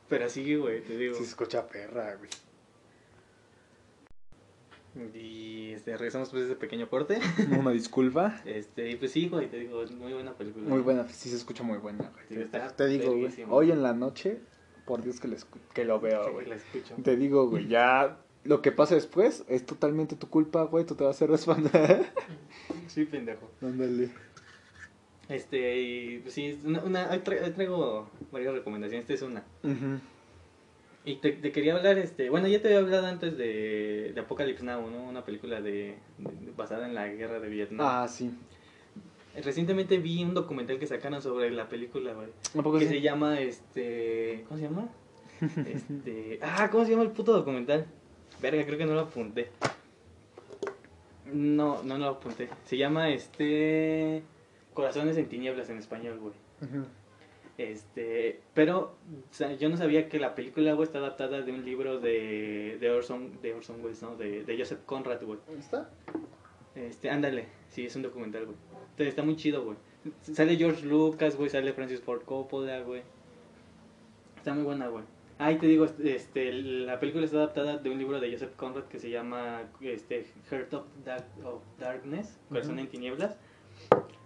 [0.09, 1.15] Pero sí, güey, te digo.
[1.15, 2.29] Se escucha perra, güey.
[5.15, 7.19] Y este, regresamos pues ese pequeño corte.
[7.59, 8.41] Una disculpa.
[8.45, 10.67] Este, y pues sí, güey, te digo, muy buena película.
[10.67, 12.25] Muy buena, sí se escucha muy buena, güey.
[12.27, 14.39] Sí, Te- está te digo, güey, hoy en la noche,
[14.85, 15.37] por Dios que, le
[15.73, 16.47] que lo veo, güey.
[17.03, 21.03] Te digo, güey, ya lo que pasa después es totalmente tu culpa, güey, tú te
[21.05, 22.11] vas a hacer responder.
[22.87, 23.49] Sí, pendejo.
[23.61, 24.09] Ándale.
[25.31, 29.43] Este, y pues sí, una, una, tra- traigo varias recomendaciones, esta es una.
[31.05, 34.63] Y te, te quería hablar, este, bueno, ya te había hablado antes de, de Apocalypse
[34.63, 35.03] Now, ¿no?
[35.05, 37.79] Una película de, de- basada en la guerra de Vietnam.
[37.89, 38.31] Ah, sí.
[39.43, 42.27] Recientemente vi un documental que sacaron sobre la película, güey.
[42.59, 42.95] ¿A poco Que sí?
[42.95, 44.89] se llama, este, ¿cómo se llama?
[45.65, 47.85] Este, ah, ¿cómo se llama el puto documental?
[48.41, 49.47] Verga, creo que no lo apunté.
[51.33, 52.49] No, no lo apunté.
[52.65, 54.21] Se llama, este,
[54.73, 56.33] Corazones en tinieblas en español, güey.
[57.57, 58.95] Este, pero
[59.29, 62.77] o sea, yo no sabía que la película, güey, está adaptada de un libro de,
[62.79, 64.15] de Orson, de Orson Welles, ¿no?
[64.15, 65.39] De, de Joseph Conrad, güey.
[65.45, 65.89] ¿Dónde está?
[66.75, 68.57] Este, ándale, sí, es un documental, güey.
[68.91, 69.77] Entonces, está muy chido, güey.
[70.21, 73.03] Sale George Lucas, güey, sale Francis Ford Coppola, güey.
[74.37, 75.03] Está muy buena, güey.
[75.37, 78.83] Ah, y te digo, este, la película está adaptada de un libro de Joseph Conrad
[78.85, 83.37] que se llama este, Heart of, Dark- of Darkness, Corazón en Tinieblas.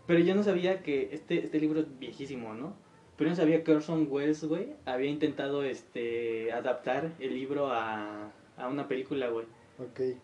[0.07, 2.75] Pero yo no sabía que este, este libro es viejísimo, ¿no?
[3.17, 8.31] Pero yo no sabía que Orson Welles, güey, había intentado este, adaptar el libro a,
[8.57, 9.45] a una película, güey.
[9.79, 10.17] Ok.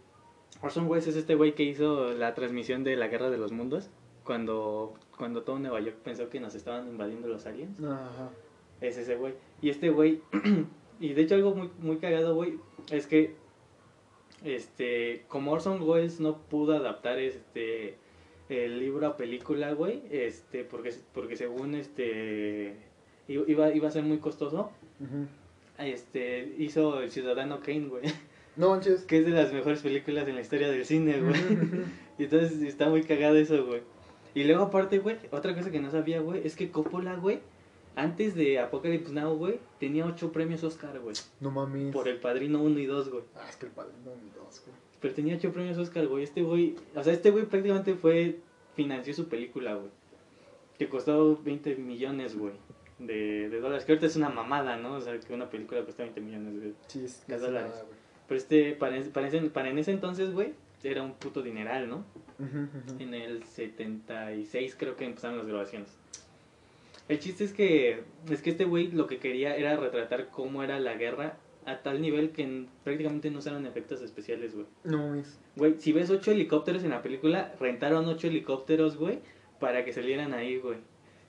[0.61, 3.89] Orson Welles es este güey que hizo la transmisión de la Guerra de los Mundos.
[4.23, 7.81] Cuando, cuando todo Nueva York pensó que nos estaban invadiendo los aliens.
[7.81, 8.29] Ajá.
[8.79, 9.33] Es ese güey.
[9.61, 10.21] Y este güey,
[10.99, 12.59] y de hecho algo muy, muy cagado, güey,
[12.91, 13.35] es que,
[14.43, 17.97] este, como Orson Welles no pudo adaptar este,
[18.51, 22.75] el libro a película, güey, este, porque, porque según, este,
[23.27, 24.71] iba, iba a ser muy costoso,
[25.77, 28.03] este, hizo El Ciudadano Kane, güey,
[28.55, 29.03] No manches.
[29.05, 31.33] que es de las mejores películas en la historia del cine, güey.
[32.19, 33.81] Y entonces está muy cagado eso, güey.
[34.35, 37.39] Y luego aparte, güey, otra cosa que no sabía, güey, es que Coppola, güey,
[37.95, 41.15] antes de Apocalypse Now, güey, tenía ocho premios Oscar, güey.
[41.39, 41.91] No mames.
[41.91, 43.23] Por El Padrino 1 y 2, güey.
[43.35, 44.75] Ah, es que el padrino ni dos, güey.
[45.01, 46.23] Pero tenía ocho premios Oscar, güey.
[46.23, 48.39] Este güey, o sea, este güey prácticamente fue,
[48.75, 49.89] financió su película, güey.
[50.77, 52.53] Que costó 20 millones, güey,
[52.99, 53.83] de, de dólares.
[53.85, 54.93] Que ahorita es una mamada, ¿no?
[54.95, 56.73] O sea, que una película cuesta 20 millones, güey.
[56.87, 57.71] Sí, es De dólares.
[57.71, 57.85] nada.
[58.27, 62.05] Pero este, para, para, ese- para en ese entonces, güey, era un puto dineral, ¿no?
[62.39, 62.99] Ujú, ujú.
[63.03, 65.89] En el 76 creo que empezaron las grabaciones.
[67.07, 70.79] El chiste es que es que este güey lo que quería era retratar cómo era
[70.79, 74.65] la guerra a tal nivel que prácticamente no usaron efectos especiales, güey.
[74.83, 75.39] No mames.
[75.55, 79.19] Güey, si ves ocho helicópteros en la película, rentaron ocho helicópteros, güey,
[79.59, 80.77] para que salieran ahí, güey.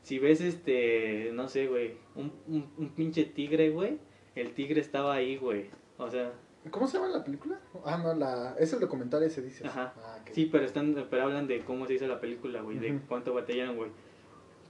[0.02, 3.98] Si ves este, no sé, güey, un, un, un pinche tigre, güey,
[4.34, 5.70] el tigre estaba ahí, güey.
[5.98, 6.32] O sea,
[6.70, 7.58] ¿Cómo se llama la película?
[7.84, 8.54] Ah, no, la...
[8.58, 9.66] es el documental ese, dices.
[9.66, 9.94] Ajá.
[9.98, 10.18] Ah.
[10.30, 13.76] Sí, pero están pero hablan de cómo se hizo la película, güey, de cuánto batallaron,
[13.76, 13.90] güey.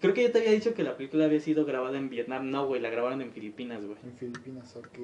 [0.03, 2.51] Creo que yo te había dicho que la película había sido grabada en Vietnam.
[2.51, 3.97] No, güey, la grabaron en Filipinas, güey.
[4.05, 4.99] En Filipinas, ok.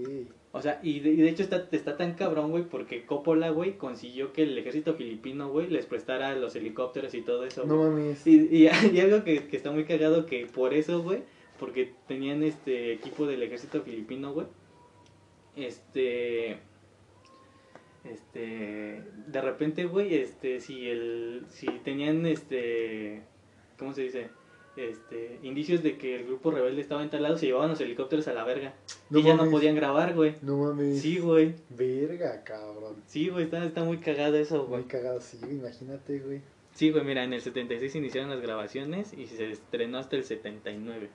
[0.52, 3.78] O sea, y de, y de hecho está, está tan cabrón, güey, porque Coppola, güey,
[3.78, 7.90] consiguió que el ejército filipino, güey, les prestara los helicópteros y todo eso, No güey.
[7.90, 8.26] mames.
[8.26, 11.22] Y, y, y algo que, que está muy cagado, que por eso, güey,
[11.58, 14.48] porque tenían este equipo del ejército filipino, güey,
[15.56, 16.58] este...
[18.04, 23.22] Este, de repente, güey, este, si el, si tenían, este,
[23.78, 24.28] ¿cómo se dice?
[24.78, 28.44] Este, indicios de que el grupo rebelde estaba instalado, se llevaban los helicópteros a la
[28.44, 28.74] verga.
[29.10, 30.36] No y ya no podían grabar, güey.
[30.42, 31.00] No mames.
[31.02, 31.56] Sí, güey.
[31.70, 32.94] Verga, cabrón.
[33.06, 34.84] Sí, güey, está, está muy cagado eso, Muy güey.
[34.84, 36.42] cagado, sí, imagínate, güey.
[36.74, 41.08] Sí, güey, mira, en el 76 iniciaron las grabaciones y se estrenó hasta el 79.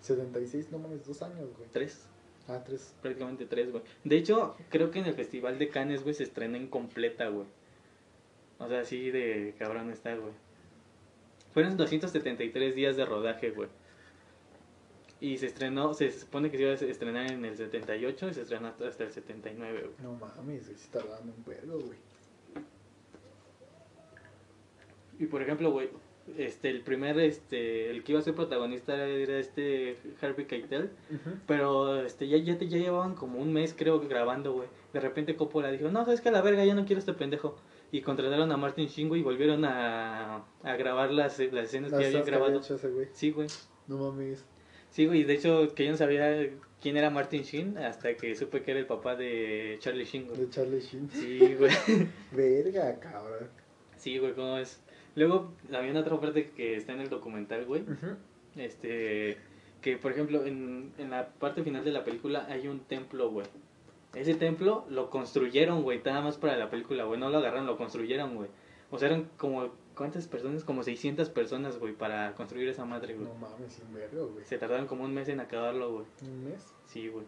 [0.00, 1.68] 76, no mames, dos años, güey.
[1.72, 2.06] Tres,
[2.48, 2.94] Ah, tres.
[3.02, 3.82] prácticamente tres, güey.
[4.04, 7.46] De hecho, creo que en el Festival de Cannes, güey, se estrenó en completa, güey.
[8.58, 10.32] O sea, así de cabrón está, güey.
[11.52, 13.68] Fueron 273 días de rodaje, güey.
[15.20, 18.42] Y se estrenó, se supone que se iba a estrenar en el 78 y se
[18.42, 19.94] estrenó hasta el 79, güey.
[20.02, 21.98] No mames, sí está dando un vergo, güey.
[25.20, 25.90] Y por ejemplo, güey,
[26.38, 30.90] este, el primer, este, el que iba a ser protagonista era, este Harvey Keitel,
[31.46, 34.68] pero este, ya, ya, ya llevaban como un mes, creo, grabando, güey.
[34.92, 37.56] De repente Coppola dijo, no, sabes que a la verga, ya no quiero este pendejo.
[37.92, 42.06] Y contrataron a Martin güey, y volvieron a, a grabar las, las escenas Las que
[42.06, 42.48] habían que grabado.
[42.50, 43.08] había hecho ese güey.
[43.12, 43.48] Sí, güey.
[43.86, 44.44] No mames.
[44.88, 48.62] Sí, güey, de hecho, que yo no sabía quién era Martin Sheen hasta que supe
[48.62, 50.40] que era el papá de Charlie Sheen, güey.
[50.40, 51.10] De Charlie Sheen.
[51.10, 51.70] Sí, güey.
[52.32, 53.48] Verga, cabrón.
[53.96, 54.82] Sí, güey, ¿cómo es?
[55.14, 57.82] Luego, había una otra parte que está en el documental, güey.
[57.82, 58.16] Ujú.
[58.56, 59.36] Este,
[59.82, 63.46] que por ejemplo, en, en la parte final de la película hay un templo, güey.
[64.14, 67.18] Ese templo lo construyeron, güey, nada más para la película, güey.
[67.18, 68.50] No lo agarraron, lo construyeron, güey.
[68.90, 70.64] O sea, eran como, ¿cuántas personas?
[70.64, 73.26] Como 600 personas, güey, para construir esa madre, güey.
[73.26, 74.44] No mames, sin vergo, güey.
[74.44, 76.06] Se tardaron como un mes en acabarlo, güey.
[76.22, 76.74] ¿Un mes?
[76.86, 77.24] Sí, güey.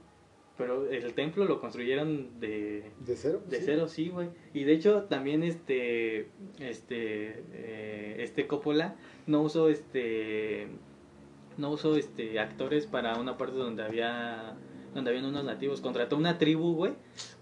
[0.58, 3.42] Pero el templo lo construyeron de, ¿De cero?
[3.48, 3.62] de Sí.
[3.66, 4.28] cero, sí, güey.
[4.52, 6.28] Y de hecho, también este,
[6.60, 8.94] este, eh, este Coppola
[9.26, 10.68] no usó este,
[11.56, 14.54] no usó este actores para una parte donde había,
[14.94, 15.80] donde habían unos nativos.
[15.80, 16.92] Contrató una tribu, güey,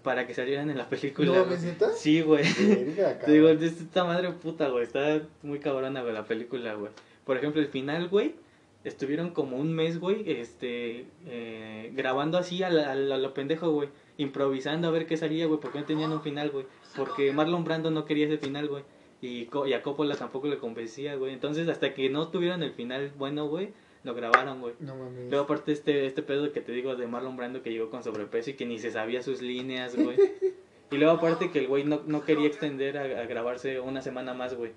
[0.03, 1.27] para que salieran en la película.
[1.31, 1.91] ¿No neta?
[1.93, 2.43] Sí, güey.
[3.25, 6.91] Te digo, esta madre puta, güey, está muy cabrona, güey, la película, güey.
[7.25, 8.35] Por ejemplo, el final, güey,
[8.83, 13.33] estuvieron como un mes, güey, este, eh, grabando así a, la- a la- a lo
[13.33, 16.65] pendejo, güey, improvisando a ver qué salía, güey, porque no tenían un final, güey.
[16.95, 18.83] Porque Marlon Brando no quería ese final, güey.
[19.21, 21.31] Y, y a Coppola tampoco le convencía, güey.
[21.33, 23.69] Entonces, hasta que no tuvieron el final bueno, güey,
[24.03, 24.73] lo grabaron, güey.
[24.79, 25.29] No mames.
[25.29, 28.51] Luego aparte este, este pedo que te digo de Marlon Brando que llegó con sobrepeso
[28.51, 30.17] y que ni se sabía sus líneas, güey.
[30.91, 34.35] Y luego aparte que el güey no, no quería extender a, a grabarse una semana
[34.35, 34.73] más, güey.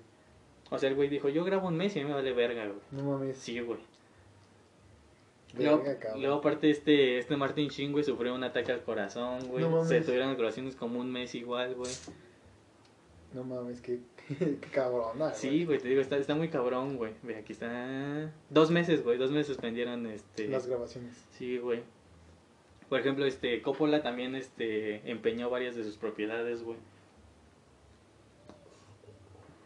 [0.71, 2.65] O sea, el güey dijo, yo grabo un mes y a mí me vale verga,
[2.65, 2.79] güey.
[2.91, 3.37] No mames.
[3.37, 3.77] Sí, güey.
[5.53, 9.63] Luego, aparte este, este Martin Sheen, güey, sufrió un ataque al corazón, güey.
[9.63, 9.87] No mames.
[9.87, 11.91] se tuvieron grabaciones como un mes igual, güey.
[13.33, 13.81] No mames,
[14.39, 15.33] qué, qué cabrona.
[15.33, 17.13] Sí, güey, te digo, está, está muy cabrón, güey.
[17.23, 18.31] Ve, aquí está.
[18.49, 20.47] Dos meses, güey, dos meses suspendieron este.
[20.47, 21.15] Las grabaciones.
[21.31, 21.83] Sí, güey.
[22.89, 26.77] Por ejemplo, este Coppola también este empeñó varias de sus propiedades, güey.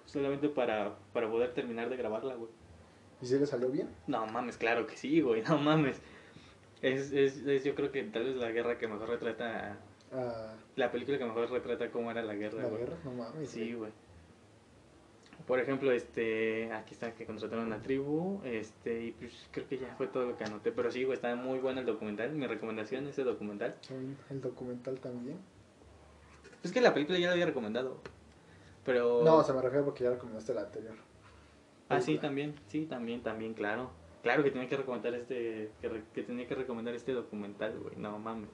[0.06, 2.50] Solamente para, para poder terminar de grabarla, güey.
[3.22, 3.88] ¿Y si le salió bien?
[4.08, 6.02] No mames, claro que sí, güey, no mames.
[6.82, 9.78] Es, es, es yo creo que tal vez la guerra que mejor retrata,
[10.12, 12.82] Ah, la película que mejor retrata cómo era la guerra, la güey.
[12.82, 13.50] guerra, no mames.
[13.50, 13.92] Sí, güey.
[15.52, 19.94] Por ejemplo, este, aquí está que contrataron una tribu, este, y pues creo que ya
[19.98, 23.06] fue todo lo que anoté, pero sí, güey, está muy bueno el documental, mi recomendación
[23.08, 23.76] ese documental.
[23.86, 25.38] También El documental también.
[26.64, 27.98] Es que la película ya la había recomendado,
[28.86, 29.24] pero...
[29.26, 30.96] No, se me refiere porque ya recomendaste la anterior.
[31.90, 33.92] Ah, sí, también, sí, también, también, claro.
[34.24, 37.98] Claro que tenía que recomendar este, que, re- que tenía que recomendar este documental, güey,
[37.98, 38.48] no mames.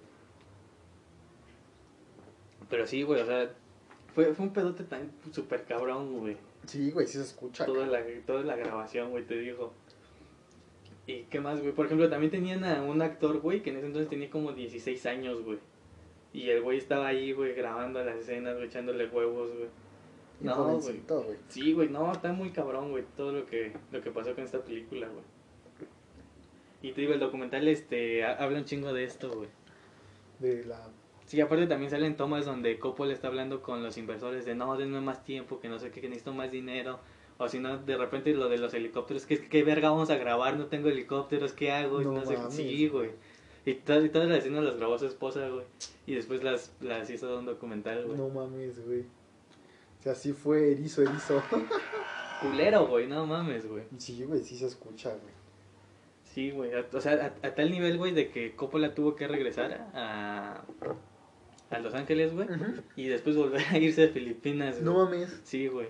[2.71, 3.51] Pero sí, güey, o sea,
[4.15, 6.37] fue, fue un pedote tan súper cabrón, güey.
[6.65, 7.65] Sí, güey, sí se escucha.
[7.65, 9.73] Toda la, toda la grabación, güey, te digo.
[11.05, 11.71] ¿Y qué más, güey?
[11.73, 15.05] Por ejemplo, también tenían a un actor, güey, que en ese entonces tenía como 16
[15.05, 15.59] años, güey.
[16.33, 19.69] Y el güey estaba ahí, güey, grabando las escenas, güey, echándole huevos, güey.
[20.41, 20.53] No,
[20.83, 20.97] güey.
[21.47, 24.59] Sí, güey, no, está muy cabrón, güey, todo lo que, lo que pasó con esta
[24.61, 25.23] película, güey.
[26.81, 29.49] Y te digo, el documental, este, ha- habla un chingo de esto, güey.
[30.39, 30.89] De la.
[31.27, 35.01] Sí, aparte también salen tomas donde Coppola está hablando con los inversores de no, denme
[35.01, 36.99] más tiempo, que no sé qué, que necesito más dinero.
[37.37, 40.57] O si no, de repente lo de los helicópteros, que qué verga vamos a grabar,
[40.57, 42.01] no tengo helicópteros, ¿qué hago?
[42.01, 43.11] No no sé, sí, güey.
[43.65, 45.65] Y, to- y todas las escenas las grabó su esposa, güey.
[46.07, 48.17] Y después las, las hizo de un documental, güey.
[48.17, 49.01] No mames, güey.
[49.01, 51.43] O sea, sí fue erizo, erizo.
[52.41, 53.83] Culero, güey, no mames, güey.
[53.97, 55.33] Sí, güey, sí se escucha, güey.
[56.23, 56.71] Sí, güey.
[56.73, 60.63] O sea, a, a tal nivel, güey, de que Coppola tuvo que regresar a,
[61.69, 62.47] a Los Ángeles, güey.
[62.95, 64.85] Y después volver a irse a Filipinas, güey.
[64.85, 65.41] No mames.
[65.43, 65.89] Sí, güey.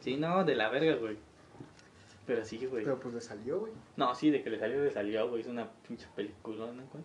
[0.00, 1.16] Sí, no, de la verga, güey.
[2.26, 2.84] Pero sí, güey.
[2.84, 3.72] Pero pues le salió, güey.
[3.96, 5.42] No, sí, de que le salió, le salió, güey.
[5.42, 7.04] Es una pinche película, ¿no, güey?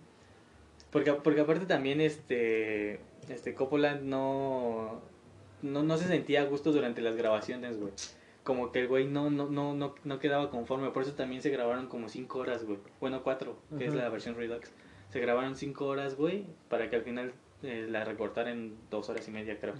[0.91, 5.01] Porque, porque aparte también, este, este, Coppola no,
[5.61, 7.91] no, no se sentía a gusto durante las grabaciones, güey.
[8.43, 10.91] Como que el güey no, no, no, no, no quedaba conforme.
[10.91, 12.77] Por eso también se grabaron como cinco horas, güey.
[12.99, 14.71] Bueno, cuatro, que es la versión Redux.
[15.09, 17.33] Se grabaron cinco horas, güey, para que al final
[17.65, 19.73] eh, la recortaran en dos horas y media, creo.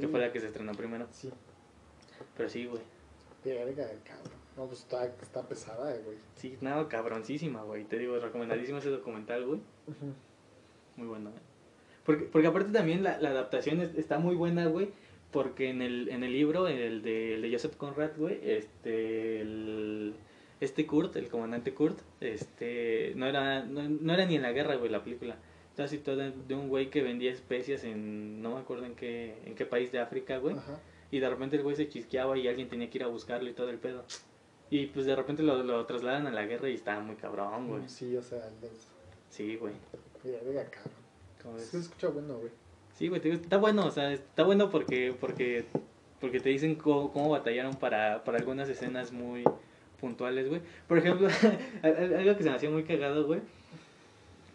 [0.00, 1.06] Que fue la que se estrenó primero.
[1.10, 1.30] Sí.
[2.36, 2.82] Pero sí, güey.
[3.44, 4.40] Verga, cabrón.
[4.56, 6.16] No, pues está, está pesada, güey.
[6.36, 7.84] Sí, nada, cabroncísima, güey.
[7.84, 9.60] Te digo, recomendadísimo ese documental, güey.
[10.96, 11.40] Muy bueno, ¿eh?
[12.04, 14.90] Porque, porque aparte también la, la adaptación es- está muy buena, güey.
[15.30, 20.14] Porque en el, en el libro, el de, el de Joseph Conrad, güey, este, el-
[20.60, 24.76] este Kurt, el comandante Kurt, este, no era, no, no era ni en la guerra,
[24.76, 25.36] güey, la película.
[25.72, 29.54] Estaba situada de un güey que vendía especias en, no me acuerdo en qué, en
[29.54, 30.54] qué país de África, güey.
[30.56, 30.78] Ajá.
[31.10, 33.54] Y de repente el güey se chisqueaba y alguien tenía que ir a buscarlo y
[33.54, 34.04] todo el pedo.
[34.70, 37.88] Y pues de repente lo, lo trasladan a la guerra y estaba muy cabrón, güey.
[37.88, 38.70] Sí, o sea, les...
[39.30, 39.72] Sí, güey.
[40.24, 40.92] Verga, cabrón.
[41.42, 41.64] ¿Cómo ves?
[41.66, 42.50] Se escucha bueno, güey.
[42.94, 45.64] Sí, güey, está bueno, o sea, está bueno porque porque
[46.20, 49.42] porque te dicen cómo, cómo batallaron para, para algunas escenas muy
[50.00, 50.60] puntuales, güey.
[50.86, 51.28] Por ejemplo,
[51.82, 53.40] al- al- algo que se me hacía muy cagado, güey,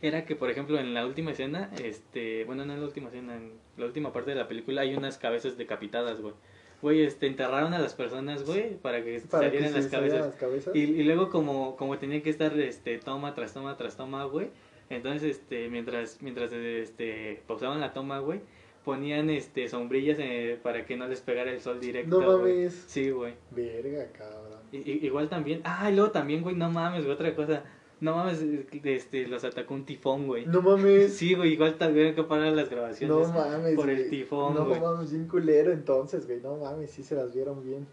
[0.07, 3.35] era que, por ejemplo, en la última escena, este, bueno, no en la última escena,
[3.35, 6.33] en la última parte de la película hay unas cabezas decapitadas, güey.
[6.81, 10.25] Güey, este, enterraron a las personas, güey, para que Para que salieran se las cabezas.
[10.27, 10.75] las cabezas.
[10.75, 14.49] Y, y luego como, como tenía que estar este toma tras toma tras toma, güey.
[14.89, 18.41] Entonces, este, mientras, mientras este, pausaban la toma, güey,
[18.85, 22.21] ponían este sombrillas eh, para que no les pegara el sol directo.
[22.21, 22.53] No güey.
[22.57, 22.85] mames.
[22.87, 23.33] Sí, güey.
[23.51, 24.59] Verga, cabrón.
[24.71, 25.61] I- i- igual también.
[25.63, 27.63] Ah, y luego también, güey, no mames, güey, otra cosa.
[27.99, 28.41] No mames,
[28.83, 30.45] este, los atacó un tifón, güey.
[30.45, 31.15] No mames.
[31.15, 33.27] Sí, güey, igual también que parar las grabaciones.
[33.27, 33.75] No mames.
[33.75, 34.09] por el güey.
[34.09, 34.79] tifón, No güey.
[34.79, 36.39] mames, bien culero entonces, güey.
[36.41, 37.87] No mames, sí se las vieron bien.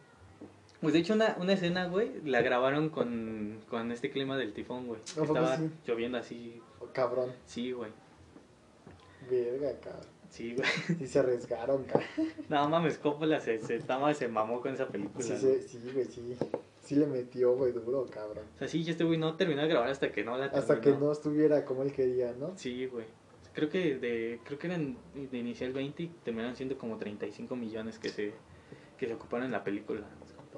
[0.83, 4.87] Pues de hecho una, una escena, güey, la grabaron con, con este clima del tifón,
[4.87, 5.01] güey.
[5.13, 5.71] ¿A poco Estaba sí?
[5.87, 6.61] lloviendo así.
[6.81, 7.33] Oh, cabrón.
[7.47, 7.91] Sí, güey.
[9.31, 10.03] Verga, cabrón.
[10.29, 10.69] Sí, güey.
[10.99, 12.09] Sí se arriesgaron, cabrón.
[12.51, 15.25] No mames, Coppola se, se, se mamó con esa película.
[15.25, 16.37] Sí, se- sí, güey, sí.
[16.89, 18.45] Sí le metió, güey, duro, cabrón.
[18.55, 20.93] O sea, sí, este güey no terminó de grabar hasta que no la Hasta que
[20.93, 22.57] no estuviera como él quería, ¿no?
[22.57, 23.07] Sí, güey.
[23.55, 27.99] Creo que de creo que eran de inicial 20 y terminaron siendo como 35 millones
[27.99, 28.35] que se
[28.99, 30.03] que se ocuparon en la película.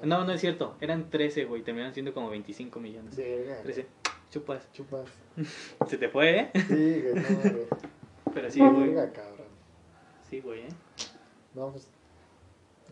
[0.03, 3.15] No, no es cierto, eran 13, güey, terminaron siendo como 25 millones.
[3.15, 3.61] Verga.
[3.63, 3.87] 13.
[4.29, 4.71] Chupas.
[4.71, 5.09] Chupas.
[5.87, 6.51] Se te fue, ¿eh?
[6.67, 7.67] Sí, güey, no, güey.
[8.33, 8.93] Pero sí, güey.
[8.93, 9.47] Cabrón.
[10.29, 10.69] Sí, güey, ¿eh?
[11.55, 11.89] No, pues.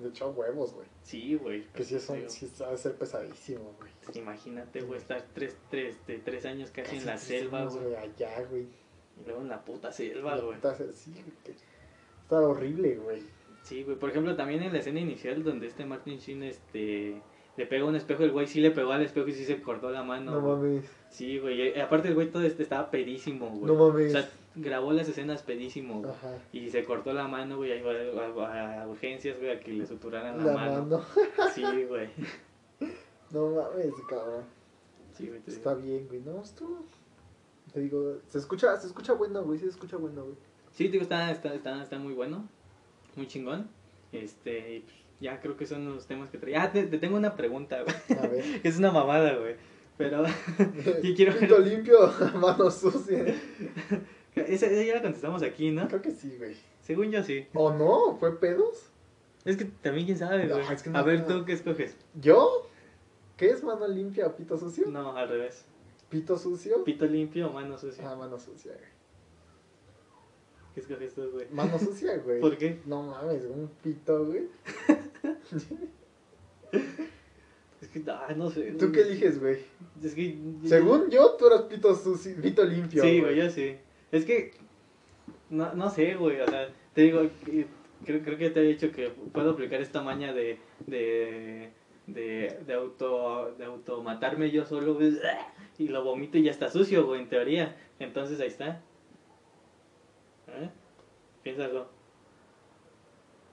[0.01, 0.87] Le echó huevos, güey.
[1.03, 1.65] Sí, güey.
[1.73, 3.91] Que sí, eso Digo, sí ha de ser pesadísimo, güey.
[4.15, 7.95] Imagínate, güey, estar tres, tres, de tres años casi, en la selva, güey.
[7.95, 8.63] Allá, güey.
[8.63, 10.57] Y luego en la puta selva, güey.
[10.93, 11.57] Sí, güey.
[12.23, 13.23] Está horrible, güey.
[13.63, 13.97] Sí, güey.
[13.97, 17.21] Por ejemplo, también en la escena inicial donde este Martin Sheen este,
[17.57, 19.89] le pega un espejo, el güey sí le pegó al espejo y sí se cortó
[19.89, 20.31] la mano.
[20.31, 20.85] No mames.
[21.09, 21.75] Sí, güey.
[21.75, 23.65] y Aparte, el güey todo este estaba pedísimo, güey.
[23.65, 24.13] No mames.
[24.13, 26.11] O sea, grabó las escenas pedísimo, güey.
[26.11, 26.37] Ajá.
[26.51, 29.71] Y se cortó la mano, güey, ahí va a, a- a urgencias, güey, a que
[29.73, 30.81] le suturaran la, La mano.
[30.85, 31.05] mano.
[31.53, 32.09] Sí, güey.
[33.31, 34.43] No mames, cabrón.
[35.13, 35.39] Sí, güey.
[35.41, 35.57] te digo.
[35.57, 36.21] Está bien, güey.
[36.21, 36.85] No, estuvo.
[37.73, 39.59] Te digo, se escucha, se escucha bueno, güey.
[39.59, 40.35] Se escucha bueno, güey.
[40.71, 42.47] Sí, digo, está, está, está, está muy bueno.
[43.15, 43.67] Muy chingón.
[44.11, 46.63] Este, pues, ya creo que son los temas que traía.
[46.63, 48.19] Ah, te, te tengo una pregunta, güey.
[48.19, 48.43] A ver.
[48.63, 49.55] Es una mamada, güey.
[49.97, 50.23] Pero,
[51.01, 51.97] Yo quiero ver- limpio,
[52.39, 53.25] mano sucia.
[54.35, 55.87] Esa, esa ya la contestamos aquí, ¿no?
[55.87, 56.55] Creo que sí, güey.
[56.81, 57.47] Según yo, sí.
[57.53, 58.17] ¿O no?
[58.19, 58.89] ¿Fue pedos?
[59.45, 60.73] Es que también, quién sabe, No, güey.
[60.73, 61.25] es que no A ver.
[61.25, 61.95] ¿tú qué escoges?
[62.19, 62.69] ¿Yo?
[63.37, 64.87] ¿Qué es mano limpia o pito sucio?
[64.87, 65.65] No, al revés.
[66.09, 66.83] ¿Pito sucio?
[66.83, 68.09] ¿Pito limpio o mano sucia?
[68.09, 68.95] Ah, mano sucia, güey.
[70.73, 71.47] ¿Qué escoges tú, güey?
[71.51, 72.39] Mano sucia, güey.
[72.39, 72.79] ¿Por qué?
[72.85, 74.47] No mames, un pito, güey.
[77.81, 78.71] Es que, ah, no sé.
[78.71, 79.59] ¿Tú qué eliges, güey?
[80.03, 80.37] Es que...
[80.63, 83.03] Según yo, tú eras pito sucio, pito limpio.
[83.03, 83.75] Sí, güey, yo sí.
[84.15, 84.51] Es que,
[85.49, 87.23] no, no sé, güey, o sea, te digo,
[88.05, 90.57] creo, creo que te he dicho que puedo aplicar esta maña de,
[90.87, 91.73] de,
[92.07, 94.97] de, de auto, de auto matarme yo solo,
[95.77, 97.75] y lo vomito y ya está sucio, güey, en teoría.
[97.99, 98.81] Entonces ahí está.
[100.47, 100.69] ¿Eh?
[101.43, 101.89] Piénsalo.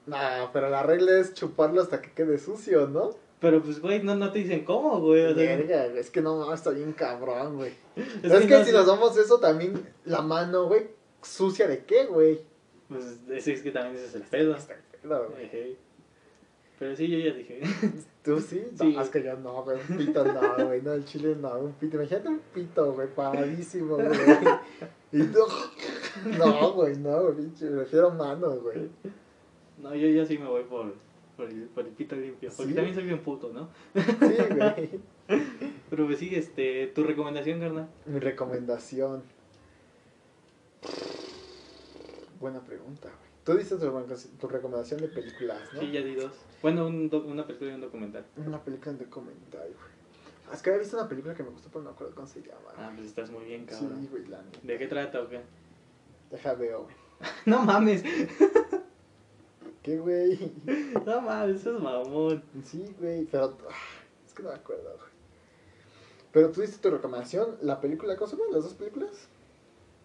[0.06, 3.10] Nah, pero la regla es chuparlo hasta que quede sucio, ¿no?
[3.42, 5.24] Pero pues, güey, no, no te dicen cómo, güey.
[5.24, 7.72] O sea, Verga, es que no mames, está bien cabrón, güey.
[7.96, 10.86] es Es, que, no si nos damos eso también, la mano, güey,
[11.22, 12.40] sucia de qué, güey.
[12.88, 14.54] Pues es, es que también es el pedo.
[14.54, 15.76] Está pedo, güey.
[16.78, 17.62] Pero sí, yo ya dije.
[18.22, 18.62] ¿Tú sí?
[18.78, 18.92] Sí.
[18.92, 21.72] No, es que yo no, güey, un pito no, güey, no, el chile no, un
[21.72, 21.96] pito.
[21.96, 24.08] Imagínate un pito, güey, paradísimo, güey.
[25.10, 25.40] Y tú,
[26.38, 28.88] no, güey, no, güey, prefiero mano, güey.
[29.78, 30.94] No, yo, yo sí me voy por,
[31.36, 32.50] por, el, por el pito limpio.
[32.56, 32.74] Porque ¿Sí?
[32.74, 33.68] también soy bien puto, ¿no?
[33.94, 35.00] Sí, güey.
[35.90, 37.88] Pero pues sí, este, tu recomendación, carnal.
[38.06, 39.22] Mi recomendación.
[42.40, 43.32] Buena pregunta, güey.
[43.44, 43.78] Tú dices
[44.38, 45.80] tu, recomendación- de películas, ¿no?
[45.80, 46.32] Sí, ya di dos.
[46.60, 48.24] Bueno, un doc- una película y un documental.
[48.36, 49.92] Una película de comentario, güey.
[50.48, 52.26] Ah, Es que había visto una película que me gustó, pero no me acuerdo cómo
[52.26, 52.70] se llama.
[52.76, 52.96] Ah, güey.
[52.96, 54.06] pues estás muy bien, sí, cabrón.
[54.10, 54.58] güey, la neta.
[54.62, 55.40] ¿De qué trata o qué?
[56.30, 56.94] Deja veo, güey.
[57.46, 58.02] No mames,
[59.82, 60.52] ¿Qué, güey?
[61.06, 62.42] no mames, eso es mamón.
[62.64, 63.56] Sí, güey, pero.
[63.68, 63.74] ah,
[64.26, 65.12] Es que no me acuerdo, güey.
[66.32, 68.52] Pero tú diste tu recomendación, la película, ¿cómo se llama?
[68.52, 69.28] ¿Las dos películas?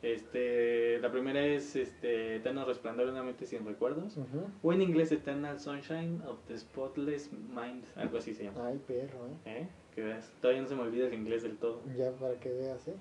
[0.02, 4.18] Este, la primera es este, Eterno Resplandor una mente sin recuerdos.
[4.62, 8.68] O en inglés Eternal Sunshine of the Spotless Mind, algo así se llama.
[8.68, 9.62] Ay, perro, ¿eh?
[9.62, 9.68] ¿Eh?
[9.96, 11.82] Que veas, todavía no se me olvida el inglés del todo.
[11.98, 12.96] Ya para que veas, ¿eh?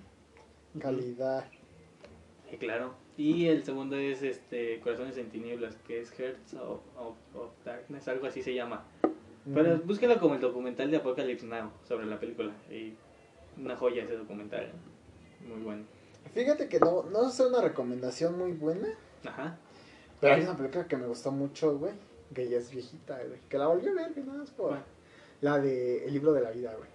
[0.79, 1.45] Calidad.
[2.51, 2.95] Y claro.
[3.17, 8.07] Y el segundo es este Corazones en Tinieblas, que es Hearts of, of, of Darkness,
[8.09, 8.85] algo así se llama.
[9.55, 12.53] Pero búsquelo como el documental de Apocalypse Now sobre la película.
[12.71, 12.95] Y
[13.59, 14.73] una joya ese documental.
[15.47, 15.85] Muy bueno.
[16.35, 18.89] Fíjate que no, no es una recomendación muy buena,
[19.25, 19.57] Ajá.
[20.21, 21.93] pero hay una película que me gustó mucho, güey,
[22.35, 24.77] que ya es viejita, güey, que la volví a ver, que nada más por...
[25.41, 26.89] La de El libro de la vida, güey.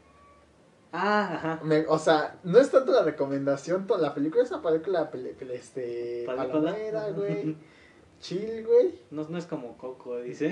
[0.93, 1.59] Ah, ajá.
[1.63, 5.35] Me- o sea, no es tanto la recomendación, to- la película es una película, pele-
[5.53, 7.55] este, palomera, güey,
[8.19, 8.99] chill, güey.
[9.09, 10.49] No, no es como Coco, dice.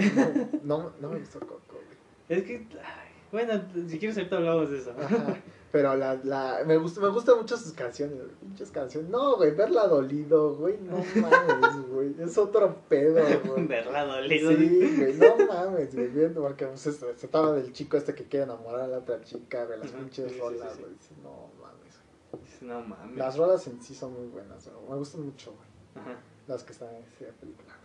[0.63, 2.39] No, no, no me gustó Coco, güey.
[2.39, 4.93] Es que, ay, bueno, si quieres ahorita hablamos de eso.
[4.99, 5.37] Ajá.
[5.71, 9.09] Pero la, la, me gusta, me gustan mucho sus canciones, pinches canciones.
[9.11, 13.67] No, güey, verla dolido, güey, no mames, güey, es otro pedo, güey.
[13.67, 14.51] Verla dolido.
[14.51, 18.23] Sí, güey, no mames, güey, viendo, porque pues, se, se trataba del chico este que
[18.23, 21.13] quiere enamorar a la otra chica, güey, las pinches sí, rolas, sí, sí.
[21.21, 21.99] güey, no mames,
[22.31, 22.71] güey.
[22.71, 23.17] No mames.
[23.17, 26.19] Las rolas en sí son muy buenas, güey, me gustan mucho, güey, Ajá.
[26.47, 27.75] las que están en esa película.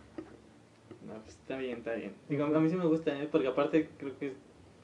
[1.05, 2.15] No, pues está bien, está bien.
[2.27, 3.29] Digo, a mí sí me gusta, ¿eh?
[3.31, 4.33] porque aparte creo que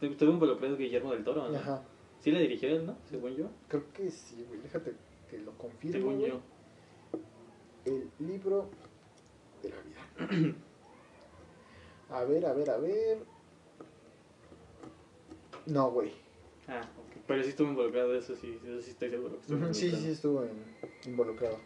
[0.02, 1.58] estuvo involucrado Guillermo del Toro, ¿no?
[1.58, 1.84] Ajá,
[2.20, 2.98] Sí la dirigió él, ¿no?
[3.10, 3.50] Según yo.
[3.68, 4.94] creo que sí, güey, déjate
[5.30, 6.30] que lo confirmo, Según güey.
[6.32, 6.42] yo.
[7.86, 8.70] El libro
[9.64, 10.56] de la vida.
[12.12, 13.20] A ver, a ver, a ver.
[15.66, 16.12] No, güey.
[16.68, 17.24] Ah, ok.
[17.26, 19.36] Pero sí estuvo involucrado, eso sí, eso sí estoy seguro.
[19.36, 20.46] que estuvo Sí, sí, estuvo
[21.06, 21.58] involucrado.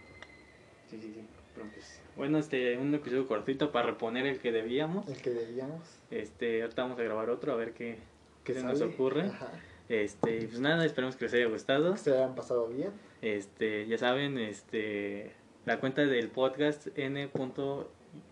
[0.87, 1.21] Sí, sí, sí.
[1.55, 5.07] Pero pues, bueno, este, un episodio cortito para reponer el que debíamos.
[5.09, 5.81] El que debíamos.
[6.11, 7.97] Este, ahorita vamos a grabar otro a ver qué,
[8.45, 9.23] qué se nos ocurre.
[9.23, 9.51] Ajá.
[9.89, 11.93] Este, pues nada, esperemos que les haya gustado.
[11.93, 12.91] Que se hayan pasado bien.
[13.21, 15.31] Este, ya saben, este,
[15.65, 17.29] la cuenta del podcast n.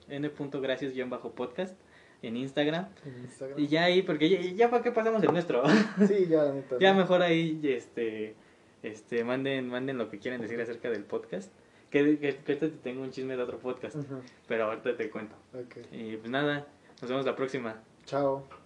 [0.09, 0.32] n.
[0.61, 1.76] gracias bajo podcast
[2.22, 2.88] en Instagram.
[3.05, 3.59] En Instagram.
[3.59, 5.64] Y ya ahí, porque ya, ya para qué pasamos el nuestro.
[6.07, 6.78] Sí, ya, la neta.
[6.80, 8.36] ya mejor ahí, este,
[8.82, 11.51] este, manden, manden lo que quieran decir acerca del podcast.
[11.91, 13.95] Que, que, que ahorita te tengo un chisme de otro podcast,
[14.47, 15.36] pero ahorita te cuento.
[15.53, 15.78] ok.
[15.91, 16.66] Y pues nada,
[17.01, 17.84] Nos vemos la próxima.
[18.05, 18.62] Chao.